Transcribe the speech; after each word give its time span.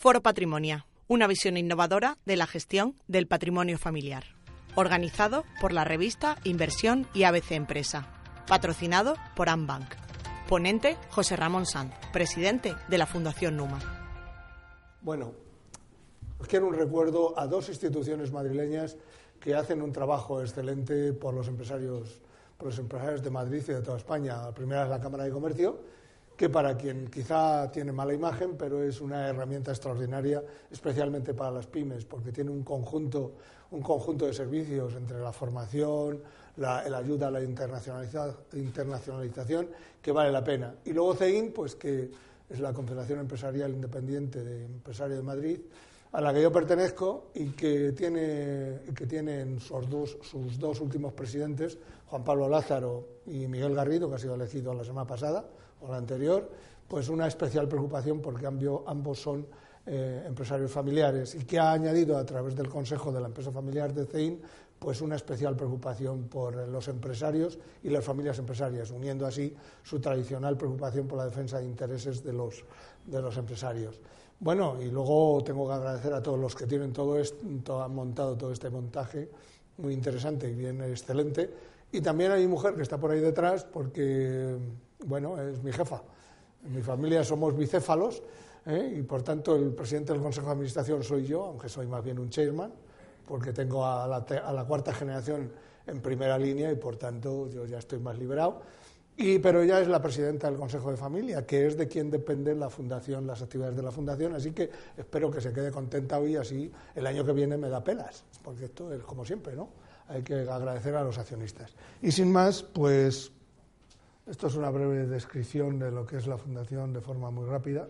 Foro 0.00 0.22
Patrimonia, 0.22 0.86
una 1.08 1.26
visión 1.26 1.58
innovadora 1.58 2.16
de 2.24 2.36
la 2.36 2.46
gestión 2.46 2.94
del 3.06 3.26
patrimonio 3.26 3.76
familiar. 3.76 4.24
Organizado 4.74 5.44
por 5.60 5.74
la 5.74 5.84
revista 5.84 6.38
Inversión 6.44 7.06
y 7.12 7.24
ABC 7.24 7.50
Empresa. 7.50 8.08
Patrocinado 8.48 9.16
por 9.36 9.50
Ambank. 9.50 9.92
Ponente 10.48 10.96
José 11.10 11.36
Ramón 11.36 11.66
Sanz, 11.66 11.92
presidente 12.14 12.74
de 12.88 12.96
la 12.96 13.04
Fundación 13.04 13.58
Numa. 13.58 13.78
Bueno, 15.02 15.34
quiero 16.48 16.68
un 16.68 16.74
recuerdo 16.76 17.38
a 17.38 17.46
dos 17.46 17.68
instituciones 17.68 18.32
madrileñas 18.32 18.96
que 19.38 19.54
hacen 19.54 19.82
un 19.82 19.92
trabajo 19.92 20.40
excelente 20.40 21.12
por 21.12 21.34
los 21.34 21.46
empresarios, 21.46 22.22
por 22.56 22.68
los 22.68 22.78
empresarios 22.78 23.22
de 23.22 23.28
Madrid 23.28 23.62
y 23.68 23.72
de 23.72 23.82
toda 23.82 23.98
España. 23.98 24.44
La 24.44 24.54
primera 24.54 24.84
es 24.84 24.88
la 24.88 24.98
Cámara 24.98 25.24
de 25.24 25.30
Comercio, 25.30 25.78
que 26.40 26.48
para 26.48 26.74
quien 26.74 27.08
quizá 27.08 27.70
tiene 27.70 27.92
mala 27.92 28.14
imagen, 28.14 28.56
pero 28.56 28.82
es 28.82 29.02
una 29.02 29.28
herramienta 29.28 29.72
extraordinaria, 29.72 30.42
especialmente 30.70 31.34
para 31.34 31.50
las 31.50 31.66
pymes, 31.66 32.06
porque 32.06 32.32
tiene 32.32 32.50
un 32.50 32.64
conjunto, 32.64 33.34
un 33.72 33.82
conjunto 33.82 34.24
de 34.24 34.32
servicios 34.32 34.94
entre 34.94 35.20
la 35.20 35.34
formación, 35.34 36.22
la, 36.56 36.78
ayuda 36.78 37.28
a 37.28 37.30
la 37.30 37.42
internacionalización, 37.42 39.68
que 40.00 40.12
vale 40.12 40.32
la 40.32 40.42
pena. 40.42 40.76
Y 40.86 40.94
luego 40.94 41.14
CEIN, 41.14 41.52
pues 41.52 41.74
que 41.74 42.10
es 42.48 42.58
la 42.58 42.72
Confederación 42.72 43.20
Empresarial 43.20 43.72
Independiente 43.72 44.42
de 44.42 44.64
Empresarios 44.64 45.18
de 45.18 45.22
Madrid, 45.22 45.60
a 46.12 46.20
la 46.20 46.34
que 46.34 46.42
yo 46.42 46.50
pertenezco 46.50 47.30
y 47.34 47.50
que 47.50 47.92
tiene, 47.92 48.80
que 48.94 49.06
tienen 49.06 49.60
sus 49.60 49.88
dos, 49.88 50.18
sus 50.22 50.58
dos 50.58 50.80
últimos 50.80 51.12
presidentes, 51.12 51.78
Juan 52.06 52.24
Pablo 52.24 52.48
Lázaro 52.48 53.20
y 53.26 53.46
Miguel 53.46 53.74
Garrido, 53.74 54.08
que 54.08 54.16
ha 54.16 54.18
sido 54.18 54.34
elegido 54.34 54.74
la 54.74 54.84
semana 54.84 55.06
pasada 55.06 55.44
o 55.80 55.88
la 55.88 55.98
anterior, 55.98 56.50
pues 56.88 57.08
una 57.08 57.28
especial 57.28 57.68
preocupación 57.68 58.20
porque 58.20 58.46
ambos 58.46 59.20
son 59.20 59.46
eh, 59.86 60.24
empresarios 60.26 60.70
familiares 60.70 61.34
y 61.36 61.44
que 61.44 61.58
ha 61.58 61.72
añadido 61.72 62.18
a 62.18 62.26
través 62.26 62.56
del 62.56 62.68
Consejo 62.68 63.12
de 63.12 63.20
la 63.20 63.28
Empresa 63.28 63.52
Familiar 63.52 63.94
de 63.94 64.06
CEIN 64.06 64.40
pues 64.80 65.02
una 65.02 65.14
especial 65.14 65.54
preocupación 65.54 66.24
por 66.24 66.56
los 66.68 66.88
empresarios 66.88 67.58
y 67.82 67.90
las 67.90 68.02
familias 68.02 68.38
empresarias, 68.38 68.90
uniendo 68.90 69.26
así 69.26 69.54
su 69.82 70.00
tradicional 70.00 70.56
preocupación 70.56 71.06
por 71.06 71.18
la 71.18 71.26
defensa 71.26 71.58
de 71.58 71.66
intereses 71.66 72.24
de 72.24 72.32
los, 72.32 72.64
de 73.04 73.20
los 73.20 73.36
empresarios. 73.36 74.00
Bueno, 74.42 74.78
y 74.80 74.86
luego 74.86 75.42
tengo 75.44 75.68
que 75.68 75.74
agradecer 75.74 76.14
a 76.14 76.22
todos 76.22 76.38
los 76.38 76.56
que 76.56 76.66
tienen 76.66 76.94
todo 76.94 77.18
esto, 77.18 77.82
han 77.82 77.94
montado 77.94 78.38
todo 78.38 78.52
este 78.52 78.70
montaje 78.70 79.28
muy 79.76 79.92
interesante 79.92 80.48
y 80.48 80.54
bien 80.54 80.80
excelente. 80.80 81.50
Y 81.92 82.00
también 82.00 82.32
a 82.32 82.36
mi 82.36 82.46
mujer 82.46 82.74
que 82.74 82.80
está 82.80 82.96
por 82.96 83.10
ahí 83.10 83.20
detrás, 83.20 83.64
porque, 83.64 84.56
bueno, 85.04 85.38
es 85.38 85.62
mi 85.62 85.72
jefa. 85.72 86.02
En 86.64 86.74
mi 86.74 86.80
familia 86.80 87.22
somos 87.22 87.54
bicéfalos 87.54 88.22
¿eh? 88.64 88.96
y, 88.96 89.02
por 89.02 89.22
tanto, 89.22 89.54
el 89.54 89.74
presidente 89.74 90.14
del 90.14 90.22
Consejo 90.22 90.46
de 90.46 90.52
Administración 90.52 91.04
soy 91.04 91.26
yo, 91.26 91.44
aunque 91.44 91.68
soy 91.68 91.86
más 91.86 92.02
bien 92.02 92.18
un 92.18 92.30
chairman, 92.30 92.72
porque 93.26 93.52
tengo 93.52 93.84
a 93.84 94.06
la, 94.08 94.24
a 94.42 94.52
la 94.54 94.64
cuarta 94.64 94.94
generación 94.94 95.52
en 95.86 96.00
primera 96.00 96.38
línea 96.38 96.72
y, 96.72 96.76
por 96.76 96.96
tanto, 96.96 97.46
yo 97.50 97.66
ya 97.66 97.76
estoy 97.76 97.98
más 97.98 98.18
liberado 98.18 98.62
y, 99.20 99.38
pero 99.38 99.60
ella 99.60 99.82
es 99.82 99.88
la 99.88 100.00
presidenta 100.00 100.48
del 100.48 100.58
Consejo 100.58 100.90
de 100.90 100.96
Familia, 100.96 101.44
que 101.44 101.66
es 101.66 101.76
de 101.76 101.86
quien 101.86 102.10
depende 102.10 102.54
la 102.54 102.70
fundación, 102.70 103.26
las 103.26 103.42
actividades 103.42 103.76
de 103.76 103.82
la 103.82 103.92
fundación, 103.92 104.34
así 104.34 104.52
que 104.52 104.70
espero 104.96 105.30
que 105.30 105.42
se 105.42 105.52
quede 105.52 105.70
contenta 105.70 106.18
hoy, 106.18 106.36
así 106.36 106.72
el 106.94 107.06
año 107.06 107.22
que 107.22 107.32
viene 107.32 107.58
me 107.58 107.68
da 107.68 107.84
pelas, 107.84 108.24
porque 108.42 108.64
esto 108.64 108.90
es 108.94 109.02
como 109.02 109.26
siempre, 109.26 109.54
¿no? 109.54 109.68
Hay 110.08 110.22
que 110.22 110.34
agradecer 110.48 110.96
a 110.96 111.04
los 111.04 111.18
accionistas. 111.18 111.74
Y 112.00 112.10
sin 112.12 112.32
más, 112.32 112.62
pues 112.62 113.30
esto 114.26 114.46
es 114.46 114.54
una 114.54 114.70
breve 114.70 115.06
descripción 115.06 115.78
de 115.78 115.90
lo 115.90 116.06
que 116.06 116.16
es 116.16 116.26
la 116.26 116.38
fundación 116.38 116.94
de 116.94 117.02
forma 117.02 117.30
muy 117.30 117.46
rápida. 117.46 117.86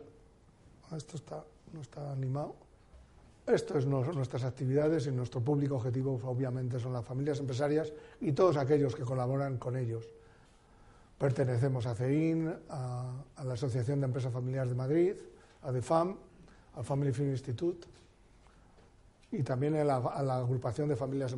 Ah, 0.91 0.97
esto 0.97 1.17
está, 1.17 1.45
no 1.73 1.81
está 1.81 2.11
animado. 2.11 2.57
Esto 3.47 3.79
es 3.79 3.87
nuestras 3.87 4.43
actividades 4.43 5.07
y 5.07 5.13
nuestro 5.13 5.41
público 5.41 5.77
objetivo 5.77 6.21
obviamente 6.25 6.81
son 6.81 6.93
las 6.93 7.05
familias 7.05 7.39
empresarias 7.39 7.93
y 8.21 8.33
todos 8.33 8.57
aquellos 8.57 8.97
que 8.97 9.03
colaboran 9.05 9.59
con 9.59 9.77
ellos. 9.77 10.09
Pertenecemos 11.21 11.85
a 11.85 11.95
CEIN, 11.95 12.49
a, 12.71 13.13
la 13.45 13.53
Asociación 13.53 14.01
de 14.01 14.07
Empresas 14.07 14.33
Familiares 14.33 14.71
de 14.71 14.75
Madrid, 14.75 15.15
a 15.61 15.71
DEFAM, 15.71 16.17
al 16.77 16.85
Family 16.85 17.13
Film 17.13 17.29
Institute 17.29 17.87
y 19.31 19.43
también 19.43 19.77
a 19.77 19.85
la, 19.85 20.37
agrupación 20.39 20.89
de, 20.89 20.97
familias 20.97 21.37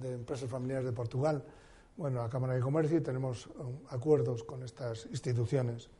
de 0.00 0.14
empresas 0.14 0.48
familiares 0.48 0.86
de 0.86 0.92
Portugal. 0.92 1.44
Bueno, 1.98 2.22
la 2.22 2.30
Cámara 2.30 2.54
de 2.54 2.60
Comercio 2.60 2.96
y 2.96 3.02
tenemos 3.02 3.46
um, 3.48 3.76
acuerdos 3.90 4.42
con 4.42 4.62
estas 4.62 5.04
instituciones. 5.10 5.90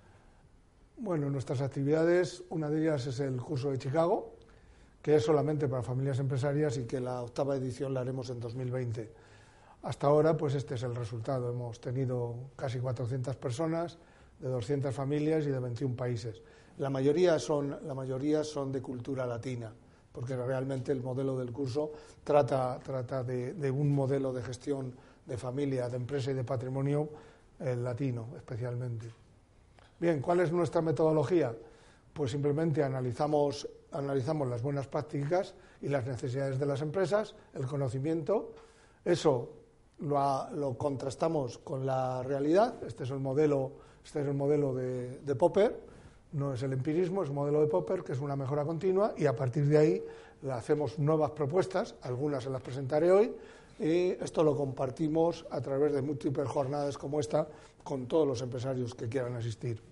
Bueno, 0.97 1.29
nuestras 1.29 1.61
actividades, 1.61 2.43
una 2.49 2.71
de 2.71 2.81
ellas 2.81 3.07
es 3.07 3.21
el 3.21 3.37
curso 3.37 3.71
de 3.71 3.77
Chicago, 3.77 4.33
que 5.03 5.17
es 5.17 5.23
solamente 5.23 5.69
para 5.69 5.83
familias 5.83 6.21
empresarias 6.21 6.79
y 6.79 6.87
que 6.87 7.01
la 7.01 7.21
octava 7.21 7.55
edición 7.55 7.93
la 7.93 8.01
haremos 8.01 8.31
en 8.31 8.41
2020. 8.41 9.13
Hasta 9.83 10.09
ahora, 10.09 10.37
pues 10.37 10.55
este 10.55 10.75
es 10.75 10.83
el 10.83 10.95
resultado. 10.95 11.51
Hemos 11.51 11.81
tenido 11.81 12.35
casi 12.57 12.79
400 12.79 13.37
personas, 13.37 13.99
de 14.39 14.49
200 14.49 14.95
familias 14.95 15.47
y 15.47 15.51
de 15.51 15.59
21 15.59 15.97
países. 15.97 16.43
La 16.79 16.91
mayoría 16.91 17.39
son, 17.39 17.79
la 17.87 17.95
mayoría 17.95 18.45
son 18.45 18.73
de 18.73 18.83
cultura 18.83 19.27
latina, 19.27 19.73
porque 20.13 20.37
realmente 20.37 20.93
el 20.93 21.03
modelo 21.03 21.39
del 21.39 21.53
curso 21.53 21.93
trata, 22.25 22.79
trata 22.83 23.23
de, 23.23 23.71
un 23.71 23.95
modelo 23.95 24.33
de 24.33 24.43
gestión 24.43 24.95
de 25.27 25.37
familia, 25.37 25.89
de 25.89 25.97
empresa 25.97 26.31
y 26.31 26.35
de 26.35 26.45
patrimonio 26.45 27.09
eh, 27.59 27.77
latino 27.77 28.29
especialmente. 28.37 29.07
Bien, 29.99 30.21
¿cuál 30.21 30.41
es 30.41 30.53
nuestra 30.53 30.81
metodología? 30.81 31.55
Pues 32.13 32.31
simplemente 32.31 32.83
analizamos, 32.83 33.69
analizamos 33.93 34.49
las 34.49 34.63
buenas 34.63 34.87
prácticas 34.87 35.55
y 35.83 35.89
las 35.89 36.07
necesidades 36.07 36.59
de 36.59 36.67
las 36.67 36.81
empresas, 36.81 37.35
el 37.55 37.67
conocimiento, 37.67 38.55
eso 39.05 39.60
lo, 40.01 40.77
contrastamos 40.79 41.59
con 41.59 41.87
la 41.87 42.23
realidad. 42.23 42.75
Este 42.87 43.05
es 43.05 43.11
el 43.11 43.21
modelo, 43.21 43.73
este 44.05 44.21
es 44.21 44.27
el 44.27 44.35
modelo 44.35 44.75
de, 44.75 45.35
Popper, 45.37 45.81
no 46.33 46.55
es 46.55 46.63
el 46.63 46.73
empirismo, 46.73 47.23
es 47.23 47.29
el 47.29 47.35
modelo 47.35 47.61
de 47.61 47.67
Popper, 47.67 48.03
que 48.03 48.13
es 48.13 48.21
una 48.21 48.37
mejora 48.37 48.65
continua, 48.65 49.15
y 49.17 49.27
a 49.27 49.35
partir 49.35 49.67
de 49.67 49.79
ahí 49.79 50.05
le 50.43 50.53
hacemos 50.53 50.99
nuevas 50.99 51.33
propuestas, 51.33 51.95
algunas 52.03 52.45
se 52.45 52.51
las 52.51 52.63
presentaré 52.63 53.11
hoy, 53.11 53.35
y 53.79 54.11
esto 54.23 54.43
lo 54.43 54.57
compartimos 54.57 55.47
a 55.51 55.61
través 55.61 55.93
de 55.93 56.03
múltiples 56.03 56.47
jornadas 56.49 56.99
como 56.99 57.21
esta 57.21 57.49
con 57.83 58.07
todos 58.07 58.27
los 58.27 58.43
empresarios 58.43 58.95
que 58.95 59.09
quieran 59.09 59.35
asistir. 59.37 59.83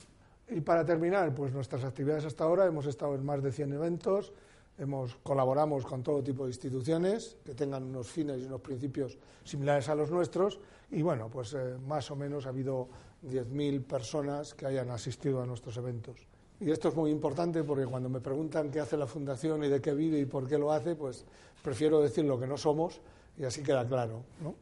Y 0.50 0.60
para 0.60 0.84
terminar, 0.84 1.34
pues 1.34 1.52
nuestras 1.52 1.84
actividades 1.84 2.24
hasta 2.24 2.44
ahora, 2.44 2.66
hemos 2.66 2.86
estado 2.86 3.14
en 3.14 3.24
más 3.24 3.42
de 3.42 3.52
100 3.52 3.72
eventos, 3.72 4.32
Hemos, 4.78 5.16
colaboramos 5.22 5.84
con 5.84 6.02
todo 6.02 6.22
tipo 6.22 6.44
de 6.44 6.50
instituciones 6.50 7.36
que 7.44 7.54
tengan 7.54 7.82
unos 7.84 8.08
fines 8.08 8.40
y 8.40 8.44
unos 8.44 8.60
principios 8.60 9.18
similares 9.44 9.88
a 9.88 9.94
los 9.94 10.10
nuestros 10.10 10.60
y 10.90 11.02
bueno, 11.02 11.28
pues 11.28 11.54
eh, 11.54 11.76
más 11.86 12.10
o 12.10 12.16
menos 12.16 12.46
ha 12.46 12.50
habido 12.50 12.88
10.000 13.26 13.84
personas 13.84 14.54
que 14.54 14.66
hayan 14.66 14.90
asistido 14.90 15.42
a 15.42 15.46
nuestros 15.46 15.76
eventos. 15.76 16.26
Y 16.60 16.70
esto 16.70 16.88
es 16.88 16.94
muy 16.94 17.10
importante 17.10 17.62
porque 17.62 17.86
cuando 17.86 18.08
me 18.08 18.20
preguntan 18.20 18.70
qué 18.70 18.80
hace 18.80 18.96
la 18.96 19.06
Fundación 19.06 19.62
y 19.64 19.68
de 19.68 19.80
qué 19.80 19.94
vive 19.94 20.18
y 20.18 20.24
por 20.24 20.48
qué 20.48 20.58
lo 20.58 20.72
hace, 20.72 20.94
pues 20.94 21.24
prefiero 21.62 22.00
decir 22.00 22.24
lo 22.24 22.38
que 22.38 22.46
no 22.46 22.56
somos 22.56 23.00
y 23.36 23.44
así 23.44 23.62
queda 23.62 23.86
claro. 23.86 24.22
¿no? 24.42 24.54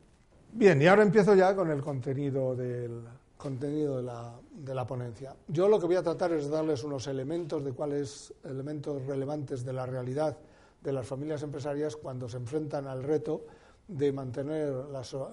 Bien, 0.52 0.80
y 0.80 0.86
ahora 0.86 1.02
empiezo 1.02 1.34
ya 1.34 1.54
con 1.54 1.70
el 1.70 1.82
contenido 1.82 2.54
del, 2.54 3.02
contenido 3.36 3.98
de 3.98 4.02
la, 4.02 4.32
de 4.50 4.74
la, 4.74 4.86
ponencia. 4.86 5.34
Yo 5.48 5.68
lo 5.68 5.78
que 5.78 5.86
voy 5.86 5.96
a 5.96 6.02
tratar 6.02 6.32
es 6.32 6.48
darles 6.48 6.82
unos 6.84 7.06
elementos 7.06 7.62
de 7.64 7.72
cuáles 7.72 8.32
elementos 8.44 9.04
relevantes 9.04 9.64
de 9.64 9.72
la 9.72 9.84
realidad 9.84 10.36
de 10.82 10.92
las 10.92 11.06
familias 11.06 11.42
empresarias 11.42 11.96
cuando 11.96 12.28
se 12.28 12.36
enfrentan 12.36 12.86
al 12.86 13.02
reto 13.02 13.44
de 13.88 14.12
mantener 14.12 14.72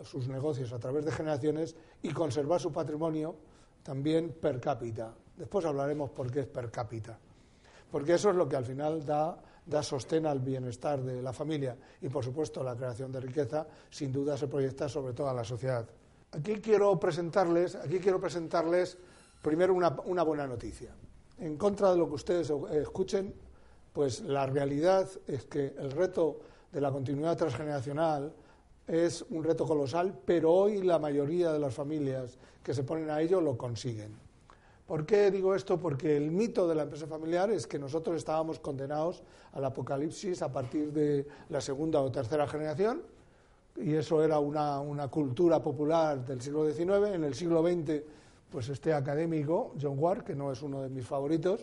sus 0.03 0.28
negocios 0.28 0.74
a 0.74 0.80
través 0.80 1.06
de 1.06 1.12
generaciones 1.12 1.75
y 2.02 2.09
conservar 2.09 2.59
su 2.59 2.72
patrimonio 2.72 3.36
también 3.84 4.31
per 4.34 4.59
cápita. 4.59 5.14
Después 5.38 5.66
hablaremos 5.66 6.12
por 6.12 6.31
qué 6.31 6.41
es 6.41 6.47
per 6.47 6.72
cápita. 6.72 7.18
Porque 7.91 8.16
eso 8.16 8.30
es 8.30 8.35
lo 8.35 8.47
que 8.47 8.56
al 8.56 8.66
final 8.66 9.06
da, 9.06 9.38
da 9.66 9.84
sostén 9.84 10.26
al 10.26 10.40
bienestar 10.40 11.02
de 11.02 11.22
la 11.22 11.34
familia 11.34 11.78
y, 12.02 12.09
por 12.09 12.23
supuesto, 12.23 12.64
la 12.64 12.76
creación 12.76 13.11
de 13.11 13.20
riqueza, 13.20 13.67
sin 13.90 14.11
duda 14.11 14.38
se 14.38 14.47
proyecta 14.47 14.90
sobre 14.90 15.14
toda 15.14 15.34
la 15.34 15.44
sociedad. 15.44 15.88
Aquí 16.34 16.56
quiero 16.56 17.00
presentarles, 17.00 17.76
aquí 17.76 18.00
quiero 18.00 18.20
presentarles 18.20 18.97
primero 19.44 19.76
una, 19.76 20.24
buena 20.24 20.47
noticia. 20.47 20.90
En 21.38 21.58
contra 21.58 21.91
de 21.91 21.97
lo 21.97 22.08
que 22.08 22.16
ustedes 22.16 22.52
escuchen, 22.72 23.35
pues 23.94 24.22
la 24.22 24.47
realidad 24.47 25.08
es 25.28 25.44
que 25.44 25.76
el 25.78 25.91
reto 25.91 26.40
de 26.72 26.82
la 26.82 26.91
continuidad 26.91 27.38
transgeneracional 27.38 28.34
es 28.88 29.24
un 29.30 29.44
reto 29.44 29.68
colosal, 29.68 30.18
pero 30.26 30.52
hoy 30.52 30.82
la 30.82 30.97
mayoría 30.97 31.53
de 31.53 31.59
las 31.59 31.76
familias 31.76 32.40
que 32.64 32.74
se 32.74 32.84
ponen 32.84 33.12
a 33.12 33.22
ello 33.22 33.40
lo 33.40 33.56
consiguen. 33.56 34.18
¿Por 34.88 35.06
qué 35.06 35.30
digo 35.30 35.53
esto? 35.53 35.80
Porque 35.80 36.18
el 36.18 36.32
mito 36.32 36.68
de 36.68 36.74
la 36.74 36.84
empresa 36.84 37.06
familiar 37.06 37.52
es 37.52 37.68
que 37.68 37.78
nosotros 37.78 38.16
estábamos 38.16 38.59
condenados 38.59 39.22
al 39.52 39.66
apocalipsis 39.66 40.41
a 40.41 40.52
partir 40.52 40.91
de 40.91 41.28
la 41.50 41.62
segunda 41.62 42.02
o 42.02 42.12
tercera 42.12 42.47
generación 42.47 43.03
y 43.78 43.93
eso 43.93 44.23
era 44.23 44.40
una, 44.40 44.79
una, 44.79 45.08
cultura 45.08 45.61
popular 45.61 46.25
del 46.25 46.41
siglo 46.41 46.70
XIX. 46.70 47.14
En 47.14 47.23
el 47.23 47.34
siglo 47.34 47.64
XX, 47.64 48.02
pues 48.49 48.70
este 48.70 48.93
académico, 48.93 49.73
John 49.81 49.97
Ward, 49.97 50.23
que 50.23 50.35
no 50.35 50.52
es 50.52 50.61
uno 50.61 50.81
de 50.81 50.90
mis 50.90 51.05
favoritos, 51.05 51.61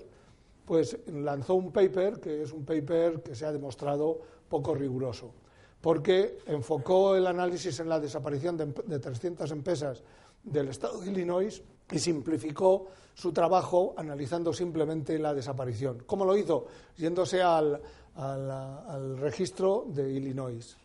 pues 0.64 0.96
lanzó 1.06 1.54
un 1.54 1.72
paper 1.72 2.20
que 2.20 2.42
es 2.42 2.52
un 2.52 2.64
paper 2.64 3.22
que 3.22 3.34
se 3.34 3.46
ha 3.46 3.52
demostrado 3.52 4.18
poco 4.48 4.74
riguroso, 4.74 5.32
porque 5.80 6.38
enfocó 6.46 7.14
el 7.16 7.26
análisis 7.26 7.78
en 7.80 7.88
la 7.88 8.00
desaparición 8.00 8.56
de, 8.56 8.66
de 8.66 8.98
300 8.98 9.50
empresas 9.52 10.02
del 10.42 10.68
estado 10.68 11.00
de 11.00 11.10
Illinois 11.10 11.62
y 11.90 11.98
simplificó 11.98 12.86
su 13.14 13.32
trabajo 13.32 13.94
analizando 13.96 14.52
simplemente 14.52 15.18
la 15.18 15.34
desaparición. 15.34 16.04
¿Cómo 16.06 16.24
lo 16.24 16.36
hizo? 16.36 16.66
Yéndose 16.96 17.42
al, 17.42 17.80
al, 18.16 19.18
registro 19.18 19.84
de 19.88 20.10
Illinois. 20.10 20.76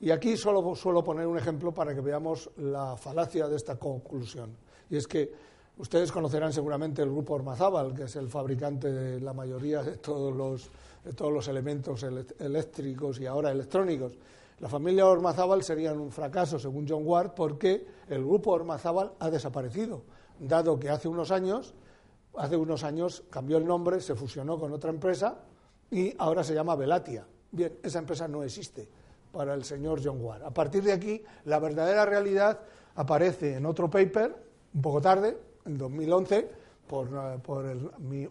Y 0.00 0.10
aquí 0.10 0.36
solo 0.36 0.74
suelo 0.74 1.02
poner 1.04 1.26
un 1.26 1.38
ejemplo 1.38 1.72
para 1.72 1.94
que 1.94 2.00
veamos 2.00 2.50
la 2.56 2.96
falacia 2.96 3.48
de 3.48 3.56
esta 3.56 3.76
conclusión. 3.76 4.56
Y 4.90 4.96
es 4.96 5.06
que 5.06 5.32
ustedes 5.78 6.12
conocerán 6.12 6.52
seguramente 6.52 7.02
el 7.02 7.10
grupo 7.10 7.34
Ormazábal, 7.34 7.94
que 7.94 8.04
es 8.04 8.16
el 8.16 8.28
fabricante 8.28 8.90
de 8.90 9.20
la 9.20 9.32
mayoría 9.32 9.82
de 9.82 9.96
todos 9.98 10.34
los, 10.34 10.70
todos 11.16 11.32
los 11.32 11.48
elementos 11.48 12.04
eléctricos 12.38 13.20
y 13.20 13.26
ahora 13.26 13.50
electrónicos. 13.50 14.12
La 14.60 14.68
familia 14.68 15.06
Ormazábal 15.06 15.62
sería 15.62 15.92
un 15.92 16.10
fracaso, 16.10 16.58
según 16.58 16.86
John 16.88 17.02
Ward, 17.04 17.32
porque 17.34 17.86
el 18.08 18.24
grupo 18.24 18.52
Ormazábal 18.52 19.12
ha 19.18 19.30
desaparecido, 19.30 20.02
dado 20.38 20.78
que 20.78 20.90
hace 20.90 21.08
unos 21.08 21.30
años, 21.30 21.74
hace 22.36 22.56
unos 22.56 22.84
años 22.84 23.24
cambió 23.30 23.58
el 23.58 23.66
nombre, 23.66 24.00
se 24.00 24.14
fusionó 24.14 24.58
con 24.58 24.72
otra 24.72 24.90
empresa 24.90 25.38
y 25.90 26.14
ahora 26.18 26.44
se 26.44 26.54
llama 26.54 26.76
Velatia. 26.76 27.26
Bien, 27.50 27.78
esa 27.82 28.00
empresa 28.00 28.26
no 28.28 28.42
existe 28.42 28.88
para 29.34 29.52
el 29.52 29.64
señor 29.64 30.00
John 30.02 30.24
Ward. 30.24 30.44
A 30.44 30.54
partir 30.54 30.84
de 30.84 30.92
aquí, 30.92 31.22
la 31.44 31.58
verdadera 31.58 32.06
realidad 32.06 32.60
aparece 32.94 33.56
en 33.56 33.66
otro 33.66 33.90
paper, 33.90 34.34
un 34.72 34.80
poco 34.80 35.00
tarde, 35.00 35.36
en 35.66 35.76
2011, 35.76 36.48
por, 36.86 37.08
por 37.42 37.64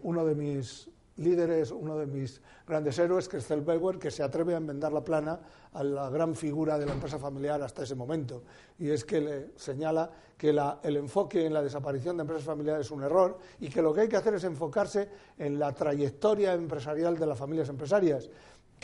uno 0.02 0.24
de 0.24 0.34
mis 0.34 0.88
líderes, 1.16 1.70
uno 1.70 1.96
de 1.96 2.06
mis 2.06 2.40
grandes 2.66 2.98
héroes, 2.98 3.28
que 3.28 3.36
es 3.36 3.46
Zellweger, 3.46 3.98
que 3.98 4.10
se 4.10 4.22
atreve 4.22 4.54
a 4.54 4.56
enmendar 4.56 4.92
la 4.92 5.04
plana 5.04 5.38
a 5.72 5.84
la 5.84 6.10
gran 6.10 6.34
figura 6.34 6.78
de 6.78 6.86
la 6.86 6.92
empresa 6.92 7.18
familiar 7.18 7.62
hasta 7.62 7.82
ese 7.82 7.94
momento. 7.94 8.42
Y 8.78 8.90
es 8.90 9.04
que 9.04 9.20
le 9.20 9.50
señala 9.56 10.10
que 10.36 10.50
el 10.50 10.96
enfoque 10.96 11.46
en 11.46 11.52
la 11.52 11.62
desaparición 11.62 12.16
de 12.16 12.22
empresas 12.22 12.44
familiares 12.44 12.86
es 12.86 12.90
un 12.90 13.02
error 13.02 13.38
y 13.60 13.68
que 13.68 13.82
lo 13.82 13.92
que 13.92 14.02
hay 14.02 14.08
que 14.08 14.16
hacer 14.16 14.34
es 14.34 14.44
enfocarse 14.44 15.08
en 15.38 15.58
la 15.58 15.72
trayectoria 15.72 16.54
empresarial 16.54 17.16
de 17.16 17.26
las 17.26 17.38
familias 17.38 17.68
empresarias 17.68 18.28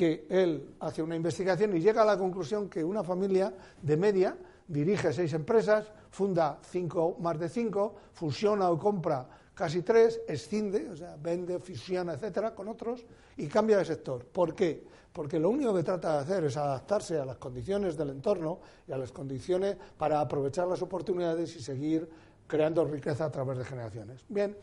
que 0.00 0.25
él 0.31 0.76
hace 0.81 1.02
una 1.02 1.14
investigación 1.14 1.76
y 1.76 1.81
llega 1.81 2.00
a 2.00 2.06
la 2.06 2.17
conclusión 2.17 2.70
que 2.70 2.82
una 2.82 3.05
familia 3.05 3.52
de 3.82 3.99
media 3.99 4.35
dirige 4.67 5.12
seis 5.12 5.35
empresas, 5.35 5.93
funda 6.08 6.58
cinco 6.62 7.19
más 7.20 7.38
de 7.38 7.50
cinco, 7.50 7.97
fusiona 8.14 8.70
o 8.70 8.79
compra 8.79 9.29
casi 9.52 9.82
tres, 9.82 10.23
escinde, 10.26 10.88
o 10.88 10.97
sea, 10.97 11.19
vende, 11.20 11.58
fusiona, 11.58 12.14
etcétera, 12.14 12.55
con 12.55 12.69
otros 12.69 13.05
y 13.37 13.47
cambia 13.47 13.76
de 13.76 13.85
sector. 13.85 14.25
¿Por 14.25 14.55
qué? 14.55 14.82
Porque 15.12 15.38
lo 15.38 15.50
único 15.50 15.75
que 15.75 15.82
trata 15.82 16.14
de 16.14 16.19
hacer 16.20 16.44
es 16.44 16.56
adaptarse 16.56 17.19
a 17.19 17.26
las 17.26 17.37
condiciones 17.37 17.94
del 17.94 18.08
entorno 18.08 18.58
y 18.88 18.93
a 18.93 18.96
las 18.96 19.12
condiciones 19.12 19.76
para 19.99 20.19
aprovechar 20.23 20.67
las 20.67 20.81
oportunidades 20.81 21.55
y 21.56 21.61
seguir 21.61 22.08
creando 22.46 22.87
riqueza 22.87 23.26
a 23.26 23.31
través 23.31 23.58
de 23.58 23.67
generaciones. 23.67 24.25
Bien, 24.31 24.56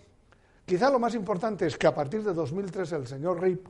quizá 0.65 0.89
lo 0.89 0.97
más 0.97 1.13
importante 1.13 1.67
es 1.67 1.77
que 1.77 1.85
a 1.85 1.93
partir 1.93 2.23
de 2.23 2.33
2003 2.33 2.91
el 2.93 3.05
señor 3.05 3.39
Rip, 3.39 3.67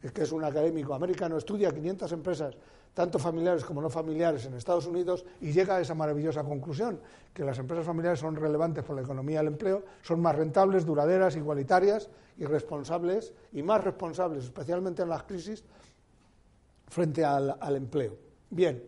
que 0.00 0.22
es 0.22 0.32
un 0.32 0.44
académico 0.44 0.94
americano, 0.94 1.38
estudia 1.38 1.72
500 1.72 2.12
empresas 2.12 2.56
tanto 2.98 3.18
familiares 3.18 3.64
como 3.64 3.80
no 3.80 3.88
familiares 3.88 4.44
en 4.46 4.54
Estados 4.54 4.86
Unidos 4.86 5.24
y 5.40 5.52
llega 5.52 5.76
a 5.76 5.80
esa 5.80 5.94
maravillosa 5.94 6.42
conclusión, 6.42 7.00
que 7.32 7.44
las 7.44 7.58
empresas 7.58 7.86
familiares 7.86 8.18
son 8.18 8.34
relevantes 8.34 8.82
por 8.82 8.96
la 8.96 9.02
economía 9.02 9.36
y 9.36 9.42
el 9.42 9.46
empleo, 9.48 9.84
son 10.02 10.20
más 10.20 10.34
rentables, 10.34 10.84
duraderas, 10.84 11.36
igualitarias 11.36 12.08
y 12.38 12.44
responsables, 12.44 13.32
y 13.52 13.62
más 13.62 13.84
responsables, 13.84 14.44
especialmente 14.44 15.02
en 15.02 15.10
las 15.10 15.22
crisis, 15.22 15.62
frente 16.88 17.24
al, 17.24 17.56
al 17.60 17.76
empleo. 17.76 18.16
Bien, 18.50 18.82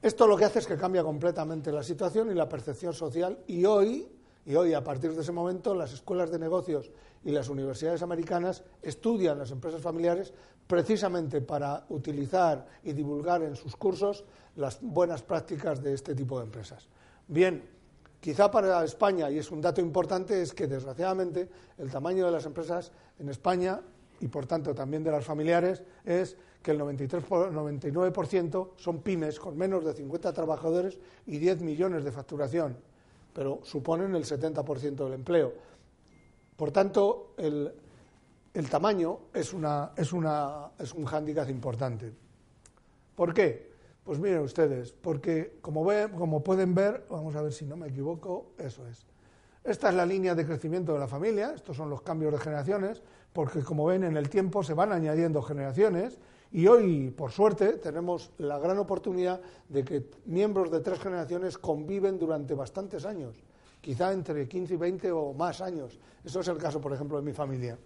esto 0.00 0.28
lo 0.28 0.36
que 0.36 0.44
hace 0.44 0.60
es 0.60 0.66
que 0.68 0.76
cambia 0.76 1.02
completamente 1.02 1.72
la 1.72 1.82
situación 1.82 2.30
y 2.30 2.34
la 2.34 2.48
percepción 2.48 2.92
social 2.92 3.40
y 3.48 3.64
hoy, 3.64 4.08
y 4.46 4.54
hoy 4.54 4.72
a 4.72 4.84
partir 4.84 5.12
de 5.14 5.22
ese 5.22 5.32
momento, 5.32 5.74
las 5.74 5.92
escuelas 5.92 6.30
de 6.30 6.38
negocios 6.38 6.92
y 7.24 7.30
las 7.30 7.48
universidades 7.48 8.02
americanas 8.02 8.64
estudian 8.82 9.38
las 9.38 9.50
empresas 9.50 9.82
familiares 9.82 10.32
precisamente 10.66 11.40
para 11.40 11.84
utilizar 11.88 12.66
y 12.84 12.92
divulgar 12.92 13.42
en 13.42 13.56
sus 13.56 13.74
cursos 13.76 14.24
las 14.56 14.78
buenas 14.80 15.22
prácticas 15.22 15.82
de 15.82 15.94
este 15.94 16.14
tipo 16.14 16.38
de 16.38 16.44
empresas. 16.44 16.88
Bien, 17.26 17.62
quizá 18.20 18.50
para 18.50 18.84
España, 18.84 19.30
y 19.30 19.38
es 19.38 19.50
un 19.50 19.60
dato 19.60 19.80
importante, 19.80 20.40
es 20.42 20.52
que 20.52 20.66
desgraciadamente 20.66 21.48
el 21.78 21.90
tamaño 21.90 22.26
de 22.26 22.32
las 22.32 22.46
empresas 22.46 22.92
en 23.18 23.28
España 23.28 23.80
y 24.20 24.28
por 24.28 24.46
tanto 24.46 24.74
también 24.74 25.04
de 25.04 25.10
las 25.10 25.24
familiares 25.24 25.82
es 26.04 26.36
que 26.62 26.72
el 26.72 26.78
93, 26.78 27.24
99% 27.24 28.70
son 28.76 29.00
pymes 29.00 29.38
con 29.38 29.56
menos 29.56 29.84
de 29.84 29.92
50 29.94 30.32
trabajadores 30.32 30.98
y 31.26 31.38
10 31.38 31.62
millones 31.62 32.04
de 32.04 32.12
facturación, 32.12 32.76
pero 33.32 33.60
suponen 33.62 34.14
el 34.14 34.24
70% 34.24 34.96
del 34.96 35.12
empleo. 35.12 35.52
Por 36.58 36.72
tanto, 36.72 37.34
el, 37.36 37.72
el 38.52 38.68
tamaño 38.68 39.20
es, 39.32 39.54
una, 39.54 39.92
es, 39.96 40.12
una, 40.12 40.72
es 40.76 40.92
un 40.92 41.04
hándicap 41.04 41.48
importante. 41.48 42.12
¿Por 43.14 43.32
qué? 43.32 43.70
Pues 44.02 44.18
miren 44.18 44.40
ustedes, 44.40 44.90
porque 44.90 45.58
como, 45.60 45.84
ven, 45.84 46.08
como 46.10 46.42
pueden 46.42 46.74
ver, 46.74 47.06
vamos 47.08 47.36
a 47.36 47.42
ver 47.42 47.52
si 47.52 47.64
no 47.64 47.76
me 47.76 47.86
equivoco, 47.86 48.54
eso 48.58 48.84
es. 48.88 49.06
Esta 49.62 49.90
es 49.90 49.94
la 49.94 50.04
línea 50.04 50.34
de 50.34 50.44
crecimiento 50.44 50.94
de 50.94 50.98
la 50.98 51.06
familia, 51.06 51.52
estos 51.54 51.76
son 51.76 51.90
los 51.90 52.02
cambios 52.02 52.32
de 52.32 52.40
generaciones, 52.40 53.02
porque 53.32 53.62
como 53.62 53.84
ven 53.84 54.02
en 54.02 54.16
el 54.16 54.28
tiempo 54.28 54.64
se 54.64 54.74
van 54.74 54.90
añadiendo 54.90 55.42
generaciones 55.42 56.18
y 56.50 56.66
hoy, 56.66 57.10
por 57.10 57.30
suerte, 57.30 57.74
tenemos 57.74 58.32
la 58.38 58.58
gran 58.58 58.78
oportunidad 58.78 59.40
de 59.68 59.84
que 59.84 60.10
miembros 60.24 60.72
de 60.72 60.80
tres 60.80 60.98
generaciones 60.98 61.56
conviven 61.56 62.18
durante 62.18 62.54
bastantes 62.54 63.06
años, 63.06 63.44
quizá 63.80 64.12
entre 64.12 64.48
15 64.48 64.74
y 64.74 64.76
20 64.76 65.12
o 65.12 65.32
más 65.32 65.60
años. 65.60 65.98
Eso 66.24 66.40
es 66.40 66.48
el 66.48 66.58
caso, 66.58 66.80
por 66.80 66.92
ejemplo, 66.92 67.16
de 67.16 67.22
mi 67.22 67.32
familia. 67.32 67.78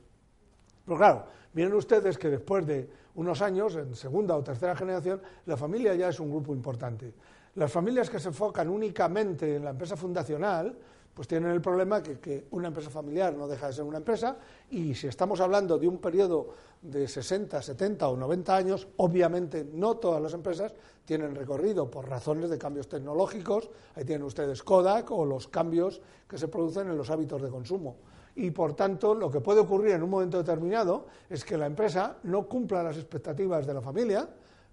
Pero 0.85 0.97
claro, 0.97 1.25
miren 1.53 1.75
ustedes 1.75 2.19
que 2.19 2.29
después 2.29 2.67
de 2.67 2.89
unos 3.15 3.43
años, 3.43 3.77
en 3.77 3.95
segunda 3.95 4.37
o 4.37 4.43
tercera 4.43 4.75
generación, 4.75 5.21
la 5.47 5.57
familia 5.57 5.95
ya 5.95 6.09
es 6.09 6.19
un 6.19 6.31
grupo 6.31 6.55
importante. 6.55 7.13
Las 7.55 7.71
familias 7.71 8.09
que 8.09 8.19
se 8.19 8.29
enfocan 8.29 8.69
únicamente 8.69 9.57
en 9.57 9.65
la 9.65 9.71
empresa 9.71 9.97
fundacional, 9.97 10.77
pues 11.15 11.29
tienen 11.29 11.51
el 11.51 11.61
problema 11.61 12.03
que, 12.03 12.19
que, 12.19 12.47
una 12.51 12.69
empresa 12.69 12.91
familiar 12.91 13.35
no 13.35 13.47
deja 13.47 13.67
de 13.67 13.73
ser 13.73 13.85
una 13.85 13.99
empresa 13.99 14.37
y 14.71 14.95
si 14.95 15.07
estamos 15.07 15.41
hablando 15.41 15.79
de 15.79 15.89
un 15.89 15.99
periodo 15.99 16.55
de 16.81 17.07
60, 17.07 17.61
70 17.61 18.09
o 18.09 18.17
90 18.17 18.57
años, 18.57 18.89
obviamente 18.97 19.67
no 19.73 19.97
todas 19.97 20.23
las 20.23 20.33
empresas 20.33 20.75
tienen 21.05 21.35
recorrido 21.35 21.91
por 21.91 22.09
razones 22.09 22.49
de 22.49 22.59
cambios 22.59 22.89
tecnológicos, 22.89 23.69
ahí 23.95 24.05
tienen 24.05 24.25
ustedes 24.25 24.63
Kodak 24.63 25.11
o 25.11 25.25
los 25.25 25.49
cambios 25.49 26.01
que 26.29 26.39
se 26.39 26.49
producen 26.49 26.89
en 26.89 26.97
los 26.97 27.11
hábitos 27.11 27.43
de 27.43 27.51
consumo 27.51 27.97
y 28.35 28.51
por 28.51 28.75
tanto 28.75 29.15
lo 29.15 29.31
que 29.31 29.41
puede 29.41 29.61
ocurrir 29.61 29.93
en 29.93 30.03
un 30.03 30.11
momento 30.11 30.39
determinado 30.39 31.07
es 31.29 31.45
que 31.45 31.59
la 31.59 31.67
empresa 31.67 32.17
no 32.25 32.49
cumpla 32.49 32.83
las 32.83 32.97
expectativas 32.97 33.67
de 33.67 33.75
la 33.75 33.81
familia, 33.81 34.29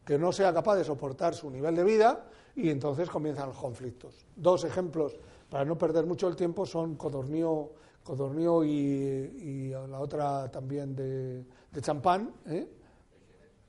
que 0.06 0.18
no 0.18 0.32
sea 0.32 0.54
capaz 0.54 0.78
de 0.78 0.84
soportar 0.84 1.36
su 1.36 1.50
nivel 1.50 1.76
de 1.76 1.84
vida 1.84 2.26
y 2.56 2.70
entonces 2.70 3.10
comienzan 3.10 3.50
los 3.50 3.58
conflictos. 3.58 4.26
Dos 4.36 4.64
ejemplos 4.64 5.18
para 5.50 5.66
no 5.66 5.78
perder 5.78 6.06
mucho 6.06 6.28
el 6.28 6.36
tiempo 6.36 6.66
son 6.66 6.96
Codornío, 6.96 7.72
Codornío 8.04 8.64
y, 8.64 9.70
la 9.70 10.00
otra 10.00 10.50
también 10.52 10.96
de, 10.96 11.44
Champán 11.82 12.32
¿eh? 12.48 12.68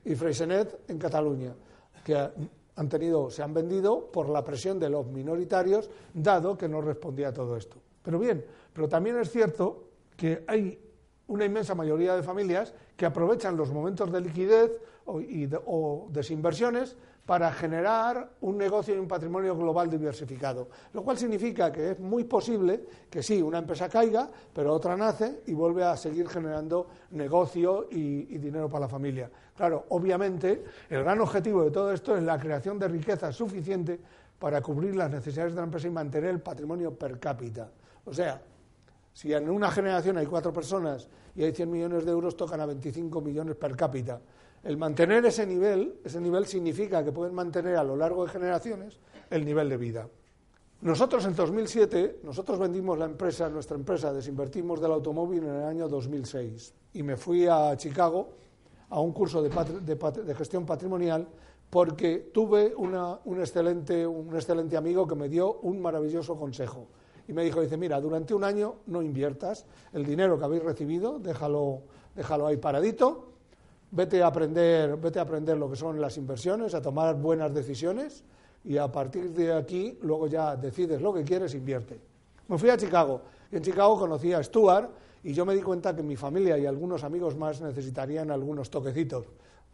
y 0.05 0.15
Freixenet 0.15 0.89
en 0.89 0.99
Cataluña, 0.99 1.55
que 2.05 2.17
han 2.77 2.89
tenido, 2.89 3.31
se 3.31 3.43
han 3.43 3.53
vendido 3.53 4.11
por 4.11 4.29
la 4.29 4.45
presión 4.45 4.79
de 4.79 4.89
los 4.89 5.07
minoritarios, 5.07 5.91
dado 6.15 6.57
que 6.57 6.69
no 6.69 6.81
respondía 6.81 7.29
a 7.29 7.33
todo 7.33 7.57
esto. 7.57 7.77
Pero 8.03 8.19
bien, 8.19 8.45
pero 8.73 8.89
también 8.89 9.19
es 9.19 9.31
cierto 9.31 9.85
que 10.17 10.45
hay 10.47 10.90
una 11.31 11.45
inmensa 11.45 11.75
mayoría 11.75 12.17
de 12.17 12.23
familias 12.23 12.75
que 12.97 13.07
aprovechan 13.07 13.57
los 13.57 13.71
momentos 13.71 14.11
de 14.13 14.21
liquidez 14.21 14.73
o, 15.07 15.21
o 15.67 16.09
desinversiones 16.11 16.97
para 17.25 17.53
generar 17.53 18.29
un 18.41 18.59
negocio 18.59 18.95
y 18.95 18.99
un 18.99 19.07
patrimonio 19.07 19.57
global 19.57 19.89
diversificado. 19.89 20.69
Lo 20.93 21.05
cual 21.05 21.17
significa 21.17 21.71
que 21.71 21.93
es 21.93 22.01
muy 22.01 22.25
posible 22.25 22.85
que 23.09 23.23
sí, 23.23 23.41
una 23.41 23.59
empresa 23.59 23.89
caiga, 23.89 24.29
pero 24.53 24.75
otra 24.75 24.97
nace 24.97 25.43
y 25.47 25.55
vuelve 25.55 25.85
a 25.85 25.97
seguir 25.97 26.29
generando 26.29 26.89
negocio 27.13 27.87
y, 27.91 28.35
y 28.35 28.39
dinero 28.39 28.69
para 28.69 28.87
la 28.87 28.89
familia. 28.89 29.31
Claro, 29.57 29.85
obviamente, 29.91 30.65
el 30.89 31.05
gran 31.05 31.21
objetivo 31.21 31.63
de 31.63 31.71
todo 31.71 31.93
esto 31.93 32.17
es 32.17 32.25
la 32.25 32.41
creación 32.41 32.79
de 32.81 32.89
riqueza 32.89 33.31
suficiente 33.31 34.01
para 34.41 34.61
cubrir 34.61 34.97
las 34.97 35.11
necesidades 35.11 35.53
de 35.53 35.61
la 35.61 35.65
empresa 35.65 35.87
y 35.87 35.91
mantener 35.91 36.31
el 36.31 36.41
patrimonio 36.41 36.93
per 36.93 37.21
cápita. 37.21 37.71
O 38.05 38.13
sea, 38.13 38.43
si 39.21 39.35
en 39.35 39.51
una 39.51 39.71
generación 39.71 40.17
hay 40.17 40.25
cuatro 40.25 40.51
personas 40.51 41.07
y 41.37 41.45
hay 41.45 41.53
100 41.53 41.71
millones 41.71 42.07
de 42.07 42.11
euros, 42.11 42.39
tocan 42.39 42.59
a 42.63 42.65
25 42.65 43.21
millones 43.21 43.55
per 43.55 43.77
cápita. 43.77 44.19
El 44.65 44.79
mantener 44.79 45.27
ese 45.27 45.47
nivel, 45.47 46.01
ese 46.03 46.23
nivel 46.23 46.47
significa 46.47 47.05
que 47.05 47.13
pueden 47.13 47.35
mantener 47.35 47.77
a 47.77 47.85
lo 47.85 47.97
largo 47.97 48.25
de 48.25 48.31
generaciones 48.31 48.99
el 49.29 49.45
nivel 49.45 49.69
de 49.69 49.77
vida. 49.77 50.09
Nosotros 50.81 51.27
en 51.27 51.35
2007, 51.35 52.21
nosotros 52.23 52.59
vendimos 52.59 52.99
la 52.99 53.05
empresa, 53.05 53.51
nuestra 53.51 53.77
empresa, 53.77 54.11
desinvertimos 54.11 54.81
del 54.81 54.93
automóvil 54.93 55.45
en 55.45 55.55
el 55.55 55.65
año 55.65 55.87
2006 55.87 56.73
y 56.95 57.03
me 57.03 57.19
fui 57.19 57.47
a 57.47 57.77
Chicago 57.77 58.31
a 58.89 59.01
un 59.01 59.13
curso 59.13 59.43
de, 59.43 60.35
gestión 60.35 60.65
patrimonial 60.65 61.29
porque 61.69 62.31
tuve 62.33 62.75
un, 62.75 63.39
excelente, 63.39 64.07
un 64.07 64.35
excelente 64.35 64.79
amigo 64.79 65.07
que 65.07 65.15
me 65.15 65.29
dio 65.29 65.61
un 65.61 65.79
maravilloso 65.83 66.39
consejo. 66.39 66.89
Y 67.31 67.33
me 67.33 67.45
dijo, 67.45 67.61
dice, 67.61 67.77
mira, 67.77 68.01
durante 68.01 68.35
un 68.35 68.43
año 68.43 68.79
no 68.87 69.01
inviertas. 69.03 69.65
El 69.93 70.05
dinero 70.05 70.37
que 70.37 70.45
habéis 70.45 70.65
recibido, 70.65 71.21
déjalo, 71.21 71.83
déjalo 72.17 72.49
ahí 72.49 72.57
paradito, 72.57 73.29
vete 73.93 74.21
a, 74.21 74.27
aprender, 74.27 74.97
vete 74.97 75.21
a 75.21 75.23
aprender 75.23 75.57
lo 75.57 75.71
que 75.71 75.77
son 75.77 76.01
las 76.01 76.17
inversiones, 76.17 76.75
a 76.75 76.83
tomar 76.83 77.15
buenas 77.15 77.55
decisiones. 77.55 78.25
Y 78.65 78.79
a 78.79 78.91
partir 78.91 79.31
de 79.31 79.53
aquí 79.53 79.97
luego 80.03 80.27
ya 80.27 80.57
decides 80.57 81.01
lo 81.01 81.15
que 81.15 81.23
quieres, 81.23 81.55
invierte. 81.55 82.01
Me 82.49 82.59
fui 82.59 82.69
a 82.69 82.77
Chicago. 82.77 83.23
Y 83.53 83.59
en 83.59 83.63
Chicago 83.63 83.97
conocí 83.97 84.33
a 84.33 84.43
Stuart 84.43 84.91
y 85.23 85.33
yo 85.33 85.47
me 85.47 85.55
di 85.55 85.63
cuenta 85.63 85.95
que 85.95 86.03
mi 86.03 86.17
familia 86.17 86.59
y 86.59 86.67
algunos 86.67 87.05
amigos 87.05 87.37
más 87.37 87.61
necesitarían 87.61 88.33
algunos 88.33 88.71
toquecitos 88.71 89.27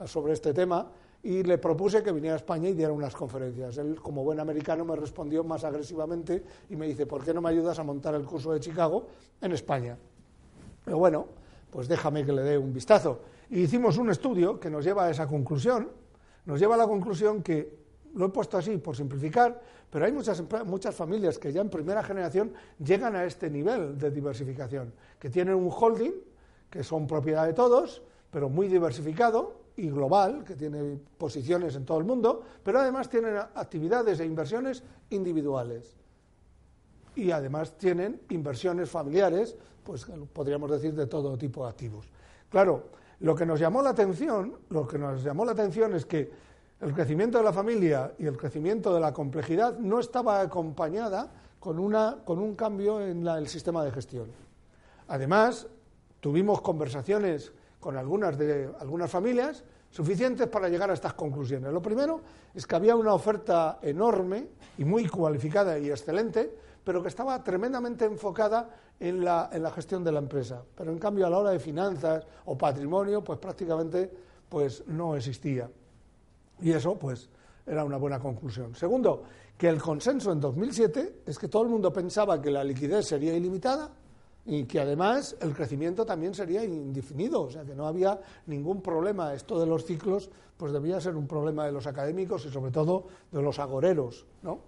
sobre 0.04 0.34
este 0.34 0.52
tema 0.52 0.90
y 1.26 1.42
le 1.42 1.58
propuse 1.58 2.04
que 2.04 2.12
viniera 2.12 2.34
a 2.34 2.36
España 2.36 2.68
y 2.68 2.74
diera 2.74 2.92
unas 2.92 3.12
conferencias. 3.12 3.76
Él, 3.78 4.00
como 4.00 4.22
buen 4.22 4.38
americano, 4.38 4.84
me 4.84 4.94
respondió 4.94 5.42
más 5.42 5.64
agresivamente 5.64 6.40
y 6.70 6.76
me 6.76 6.86
dice, 6.86 7.04
¿por 7.04 7.24
qué 7.24 7.34
no 7.34 7.40
me 7.40 7.48
ayudas 7.48 7.76
a 7.80 7.82
montar 7.82 8.14
el 8.14 8.22
curso 8.24 8.52
de 8.52 8.60
Chicago 8.60 9.08
en 9.40 9.50
España? 9.50 9.98
Pero 10.84 10.98
bueno, 10.98 11.26
pues 11.68 11.88
déjame 11.88 12.24
que 12.24 12.32
le 12.32 12.42
dé 12.42 12.56
un 12.56 12.72
vistazo. 12.72 13.22
Y 13.50 13.62
hicimos 13.62 13.98
un 13.98 14.08
estudio 14.10 14.60
que 14.60 14.70
nos 14.70 14.84
lleva 14.84 15.06
a 15.06 15.10
esa 15.10 15.26
conclusión, 15.26 15.88
nos 16.44 16.60
lleva 16.60 16.76
a 16.76 16.78
la 16.78 16.86
conclusión 16.86 17.42
que 17.42 17.76
lo 18.14 18.26
he 18.26 18.28
puesto 18.28 18.56
así 18.56 18.76
por 18.76 18.94
simplificar, 18.94 19.60
pero 19.90 20.04
hay 20.04 20.12
muchas, 20.12 20.44
muchas 20.64 20.94
familias 20.94 21.40
que 21.40 21.52
ya 21.52 21.60
en 21.60 21.70
primera 21.70 22.04
generación 22.04 22.52
llegan 22.78 23.16
a 23.16 23.24
este 23.24 23.50
nivel 23.50 23.98
de 23.98 24.12
diversificación, 24.12 24.92
que 25.18 25.28
tienen 25.28 25.56
un 25.56 25.72
holding, 25.76 26.12
que 26.70 26.84
son 26.84 27.08
propiedad 27.08 27.46
de 27.46 27.52
todos, 27.52 28.00
pero 28.30 28.48
muy 28.48 28.68
diversificado 28.68 29.65
y 29.76 29.90
global, 29.90 30.42
que 30.44 30.54
tiene 30.54 30.98
posiciones 31.18 31.76
en 31.76 31.84
todo 31.84 31.98
el 31.98 32.04
mundo, 32.04 32.42
pero 32.62 32.80
además 32.80 33.10
tienen 33.10 33.36
actividades 33.36 34.20
e 34.20 34.24
inversiones 34.24 34.82
individuales. 35.10 35.96
Y 37.14 37.30
además 37.30 37.76
tienen 37.76 38.20
inversiones 38.30 38.90
familiares, 38.90 39.56
pues 39.84 40.06
podríamos 40.32 40.70
decir 40.70 40.94
de 40.94 41.06
todo 41.06 41.36
tipo 41.36 41.64
de 41.64 41.70
activos. 41.70 42.08
Claro, 42.50 42.84
lo 43.20 43.34
que 43.34 43.46
nos 43.46 43.60
llamó 43.60 43.82
la 43.82 43.90
atención, 43.90 44.56
lo 44.70 44.86
que 44.86 44.98
nos 44.98 45.22
llamó 45.22 45.44
la 45.44 45.52
atención 45.52 45.94
es 45.94 46.04
que 46.04 46.30
el 46.80 46.92
crecimiento 46.92 47.38
de 47.38 47.44
la 47.44 47.52
familia 47.52 48.12
y 48.18 48.26
el 48.26 48.36
crecimiento 48.36 48.92
de 48.94 49.00
la 49.00 49.12
complejidad 49.12 49.78
no 49.78 49.98
estaba 49.98 50.40
acompañada 50.40 51.30
con, 51.58 51.78
una, 51.78 52.18
con 52.24 52.38
un 52.38 52.54
cambio 52.54 53.00
en 53.00 53.26
el 53.26 53.48
sistema 53.48 53.82
de 53.84 53.90
gestión. 53.90 54.26
Además, 55.08 55.66
tuvimos 56.20 56.60
conversaciones 56.60 57.52
con 57.86 57.96
algunas, 57.96 58.36
de, 58.36 58.68
algunas 58.80 59.08
familias 59.08 59.62
suficientes 59.90 60.48
para 60.48 60.68
llegar 60.68 60.90
a 60.90 60.94
estas 60.94 61.14
conclusiones. 61.14 61.72
Lo 61.72 61.80
primero 61.80 62.20
es 62.52 62.66
que 62.66 62.74
había 62.74 62.96
una 62.96 63.14
oferta 63.14 63.78
enorme 63.80 64.48
y 64.76 64.84
muy 64.84 65.06
cualificada 65.06 65.78
y 65.78 65.88
excelente, 65.88 66.52
pero 66.82 67.00
que 67.00 67.06
estaba 67.06 67.44
tremendamente 67.44 68.04
enfocada 68.04 68.68
en 68.98 69.24
la, 69.24 69.50
en 69.52 69.62
la 69.62 69.70
gestión 69.70 70.02
de 70.02 70.10
la 70.10 70.18
empresa. 70.18 70.64
Pero 70.74 70.90
en 70.90 70.98
cambio 70.98 71.28
a 71.28 71.30
la 71.30 71.38
hora 71.38 71.50
de 71.50 71.60
finanzas 71.60 72.26
o 72.46 72.58
patrimonio, 72.58 73.22
pues 73.22 73.38
prácticamente 73.38 74.10
pues, 74.48 74.82
no 74.88 75.14
existía. 75.14 75.70
Y 76.62 76.72
eso, 76.72 76.98
pues, 76.98 77.28
era 77.64 77.84
una 77.84 77.98
buena 77.98 78.18
conclusión. 78.18 78.74
Segundo, 78.74 79.22
que 79.56 79.68
el 79.68 79.80
consenso 79.80 80.32
en 80.32 80.40
2007 80.40 81.20
es 81.24 81.38
que 81.38 81.46
todo 81.46 81.62
el 81.62 81.68
mundo 81.68 81.92
pensaba 81.92 82.42
que 82.42 82.50
la 82.50 82.64
liquidez 82.64 83.06
sería 83.06 83.36
ilimitada 83.36 83.92
y 84.46 84.64
que 84.64 84.80
además 84.80 85.36
el 85.40 85.52
crecimiento 85.52 86.06
también 86.06 86.32
sería 86.32 86.64
indefinido, 86.64 87.42
o 87.42 87.50
sea 87.50 87.64
que 87.64 87.74
no 87.74 87.86
había 87.86 88.20
ningún 88.46 88.80
problema. 88.80 89.34
Esto 89.34 89.58
de 89.58 89.66
los 89.66 89.84
ciclos, 89.84 90.30
pues 90.56 90.72
debía 90.72 91.00
ser 91.00 91.16
un 91.16 91.26
problema 91.26 91.66
de 91.66 91.72
los 91.72 91.86
académicos 91.86 92.46
y 92.46 92.50
sobre 92.50 92.70
todo 92.70 93.08
de 93.32 93.42
los 93.42 93.58
agoreros, 93.58 94.26
¿no? 94.42 94.60